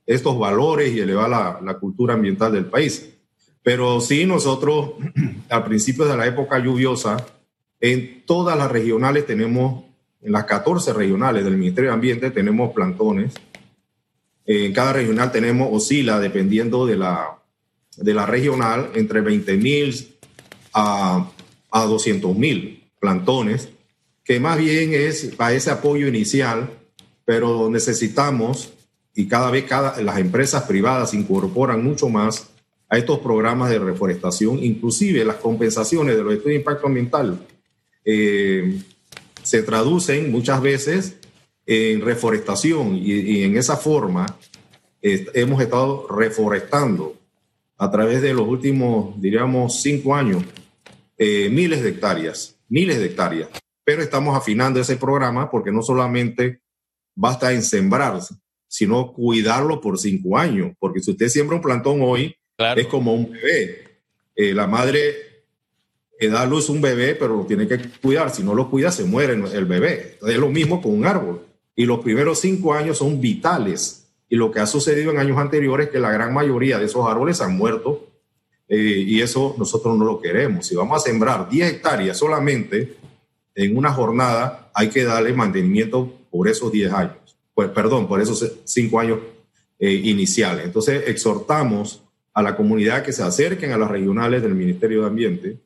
estos 0.06 0.40
valores 0.40 0.94
y 0.94 1.00
elevar 1.00 1.62
la 1.62 1.78
cultura 1.80 2.14
ambiental 2.14 2.52
del 2.52 2.66
país. 2.66 3.17
Pero 3.68 4.00
sí, 4.00 4.26
nosotros 4.26 4.92
al 5.50 5.66
principio 5.66 6.06
de 6.06 6.16
la 6.16 6.26
época 6.26 6.58
lluviosa, 6.58 7.18
en 7.82 8.24
todas 8.26 8.58
las 8.58 8.72
regionales 8.72 9.26
tenemos, 9.26 9.84
en 10.22 10.32
las 10.32 10.46
14 10.46 10.94
regionales 10.94 11.44
del 11.44 11.58
Ministerio 11.58 11.90
de 11.90 11.96
Ambiente 11.96 12.32
tenemos 12.32 12.72
plantones. 12.72 13.34
En 14.46 14.72
cada 14.72 14.94
regional 14.94 15.34
tenemos, 15.34 15.68
oscila 15.70 16.18
dependiendo 16.22 16.86
de 16.86 16.96
la, 16.96 17.40
de 17.98 18.14
la 18.14 18.26
regional, 18.26 18.92
entre 18.96 19.20
20 19.20 19.58
mil 19.58 20.16
a, 20.74 21.30
a 21.70 21.84
200 21.84 22.38
mil 22.38 22.86
plantones, 23.02 23.68
que 24.24 24.40
más 24.40 24.58
bien 24.58 24.94
es 24.94 25.36
para 25.36 25.52
ese 25.52 25.72
apoyo 25.72 26.08
inicial, 26.08 26.70
pero 27.26 27.70
necesitamos, 27.70 28.72
y 29.14 29.28
cada 29.28 29.52
vez 29.52 29.66
cada, 29.66 30.02
las 30.02 30.20
empresas 30.20 30.64
privadas 30.64 31.14
incorporan 31.14 31.84
mucho 31.84 32.08
más 32.08 32.48
a 32.90 32.98
estos 32.98 33.20
programas 33.20 33.70
de 33.70 33.80
reforestación, 33.80 34.64
inclusive 34.64 35.26
las 35.26 35.38
compensaciones 35.38 36.16
de 36.16 36.24
los 36.24 36.34
estudios 36.34 36.56
de 36.56 36.60
impacto 36.60 36.88
ambiental 36.88 37.46
eh, 38.06 38.82
se 39.44 39.64
traducen 39.64 40.32
muchas 40.32 40.62
veces 40.62 41.18
en 41.66 42.02
reforestación 42.02 42.96
y, 42.96 43.44
en 43.44 43.58
esa 43.58 43.76
forma 43.76 44.26
hemos 45.02 45.62
estado 45.62 46.08
reforestando 46.10 47.18
a 47.78 47.92
través 47.92 48.22
de 48.22 48.34
los 48.34 48.48
últimos, 48.48 49.20
diríamos, 49.22 49.82
cinco 49.82 50.16
años, 50.16 50.44
eh, 51.18 51.50
miles 51.50 51.84
de 51.84 51.90
hectáreas, 51.90 52.58
miles 52.70 52.98
de 53.00 53.06
hectáreas. 53.06 53.50
Pero 53.84 54.02
estamos 54.02 54.36
afinando 54.36 54.80
ese 54.80 54.98
programa 54.98 55.50
porque 55.50 55.72
no 55.72 55.82
solamente 55.82 56.62
basta 57.16 57.54
en 57.54 57.62
sembrar, 57.62 58.20
sino 58.68 59.14
cuidarlo 59.14 59.80
por 59.80 60.00
cinco 60.00 60.38
años. 60.38 60.74
Porque 60.80 61.00
si 61.00 61.12
usted 61.12 61.30
siembra 61.30 61.56
un 61.56 61.62
plantón 61.62 62.00
hoy, 62.02 62.36
es 62.58 62.88
como 62.88 63.14
un 63.14 63.32
bebé. 63.32 63.88
Eh, 64.36 64.54
la 64.54 64.68
madre 64.68 65.16
eh, 66.20 66.28
da 66.28 66.46
luz 66.46 66.70
a 66.70 66.72
un 66.72 66.82
bebé, 66.82 67.16
pero 67.16 67.36
lo 67.36 67.46
tiene 67.46 67.68
que 67.68 67.80
cuidar. 68.02 68.34
Si 68.34 68.44
no 68.44 68.56
lo 68.56 68.70
cuida, 68.70 68.92
se 68.92 69.04
muere 69.04 69.34
el 69.34 69.66
bebé. 69.66 70.18
Es 70.28 70.38
lo 70.38 70.50
mismo 70.50 70.82
con 70.82 70.94
un 70.94 71.06
árbol. 71.06 71.42
Y 71.76 71.86
los 71.86 72.00
primeros 72.00 72.40
cinco 72.40 72.74
años 72.74 72.98
son 72.98 73.22
vitales. 73.22 74.08
Y 74.30 74.36
lo 74.36 74.52
que 74.52 74.60
ha 74.60 74.66
sucedido 74.66 75.12
en 75.12 75.20
años 75.20 75.38
anteriores 75.38 75.88
es 75.88 75.94
que 75.94 76.00
la 76.00 76.12
gran 76.12 76.34
mayoría 76.34 76.80
de 76.80 76.86
esos 76.86 77.08
árboles 77.08 77.42
han 77.42 77.56
muerto. 77.56 78.08
Eh, 78.68 79.04
y 79.08 79.22
eso 79.22 79.56
nosotros 79.58 79.98
no 79.98 80.06
lo 80.06 80.20
queremos. 80.20 80.66
Si 80.66 80.76
vamos 80.76 81.02
a 81.02 81.08
sembrar 81.08 81.50
10 81.50 81.74
hectáreas 81.74 82.18
solamente 82.18 82.98
en 83.56 83.78
una 83.78 83.94
jornada, 83.94 84.72
hay 84.74 84.90
que 84.90 85.04
darle 85.04 85.32
mantenimiento 85.32 86.12
por 86.32 86.48
esos 86.48 86.72
10 86.72 86.92
años. 86.92 87.38
Pues, 87.54 87.70
perdón, 87.70 88.08
por 88.08 88.20
esos 88.20 88.52
cinco 88.66 89.00
años 89.00 89.20
iniciales. 89.80 90.66
Entonces, 90.66 91.04
exhortamos 91.08 92.07
a 92.38 92.42
la 92.44 92.56
comunidad 92.56 93.02
que 93.02 93.14
se 93.14 93.24
acerquen 93.24 93.72
a 93.72 93.78
las 93.78 93.90
regionales 93.90 94.44
del 94.44 94.54
Ministerio 94.54 95.02
de 95.02 95.08
Ambiente 95.08 95.58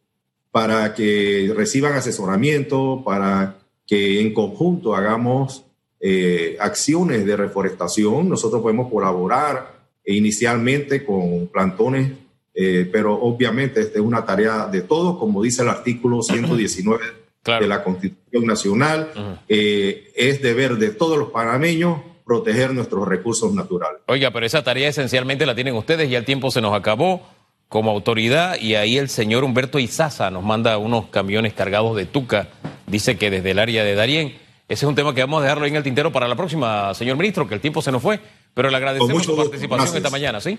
para 0.52 0.94
que 0.94 1.52
reciban 1.54 1.94
asesoramiento, 1.94 3.02
para 3.04 3.58
que 3.86 4.22
en 4.22 4.34
conjunto 4.34 4.96
hagamos 4.96 5.66
eh, 6.00 6.56
acciones 6.60 7.26
de 7.26 7.36
reforestación. 7.36 8.30
Nosotros 8.30 8.62
podemos 8.62 8.90
colaborar 8.90 9.82
inicialmente 10.06 11.04
con 11.04 11.48
plantones 11.48 12.12
eh, 12.54 12.90
pero 12.92 13.14
obviamente 13.14 13.80
esta 13.82 14.00
es 14.00 14.06
una 14.06 14.26
tarea 14.26 14.68
de 14.68 14.82
todos, 14.82 15.18
como 15.18 15.42
dice 15.42 15.62
el 15.62 15.70
artículo 15.70 16.22
119 16.22 17.04
de 17.46 17.68
la 17.68 17.84
Constitución 17.84 18.46
Nacional, 18.46 19.42
eh, 19.48 20.12
es 20.16 20.42
deber 20.42 20.76
de 20.76 20.90
todos 20.90 21.18
los 21.18 21.32
panameños 21.32 22.02
proteger 22.26 22.74
nuestros 22.74 23.08
recursos 23.08 23.54
naturales. 23.54 24.02
Oiga, 24.08 24.32
pero 24.32 24.46
esa 24.46 24.64
tarea 24.64 24.90
esencialmente 24.90 25.46
la 25.46 25.56
tienen 25.56 25.76
ustedes, 25.76 26.10
ya 26.10 26.18
el 26.18 26.26
tiempo 26.26 26.52
se 26.52 26.62
nos 26.62 26.74
acabó 26.74 27.28
como 27.68 27.92
autoridad 27.92 28.60
y 28.60 28.76
ahí 28.76 28.98
el 28.98 29.10
señor 29.10 29.44
Humberto 29.44 29.80
Izaza 29.80 30.30
nos 30.30 30.44
manda 30.44 30.78
unos 30.78 31.08
camiones 31.08 31.54
cargados 31.54 31.96
de 31.96 32.06
tuca, 32.06 32.50
dice 32.86 33.18
que 33.18 33.30
desde 33.30 33.52
el 33.52 33.60
área 33.60 33.84
de 33.84 33.96
Darién. 33.96 34.38
Ese 34.68 34.86
es 34.86 34.90
un 34.90 34.96
tema 34.96 35.14
que 35.14 35.22
vamos 35.22 35.40
a 35.40 35.44
dejarlo 35.44 35.66
en 35.66 35.76
el 35.76 35.84
tintero 35.84 36.12
para 36.12 36.28
la 36.28 36.36
próxima, 36.36 36.94
señor 36.94 37.18
ministro, 37.18 37.48
que 37.48 37.56
el 37.56 37.62
tiempo 37.62 37.82
se 37.82 37.92
nos 37.92 38.02
fue, 38.02 38.20
pero 38.54 38.70
le 38.70 38.78
agradecemos 38.78 39.24
su 39.24 39.36
participación 39.36 39.98
esta 39.98 40.10
mañana, 40.10 40.40
¿sí? 40.40 40.58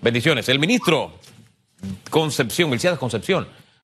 Bendiciones. 0.00 0.48
El 0.48 0.58
ministro 0.58 1.12
Concepción, 2.10 2.72
el 2.72 2.98
Concepción 2.98 3.48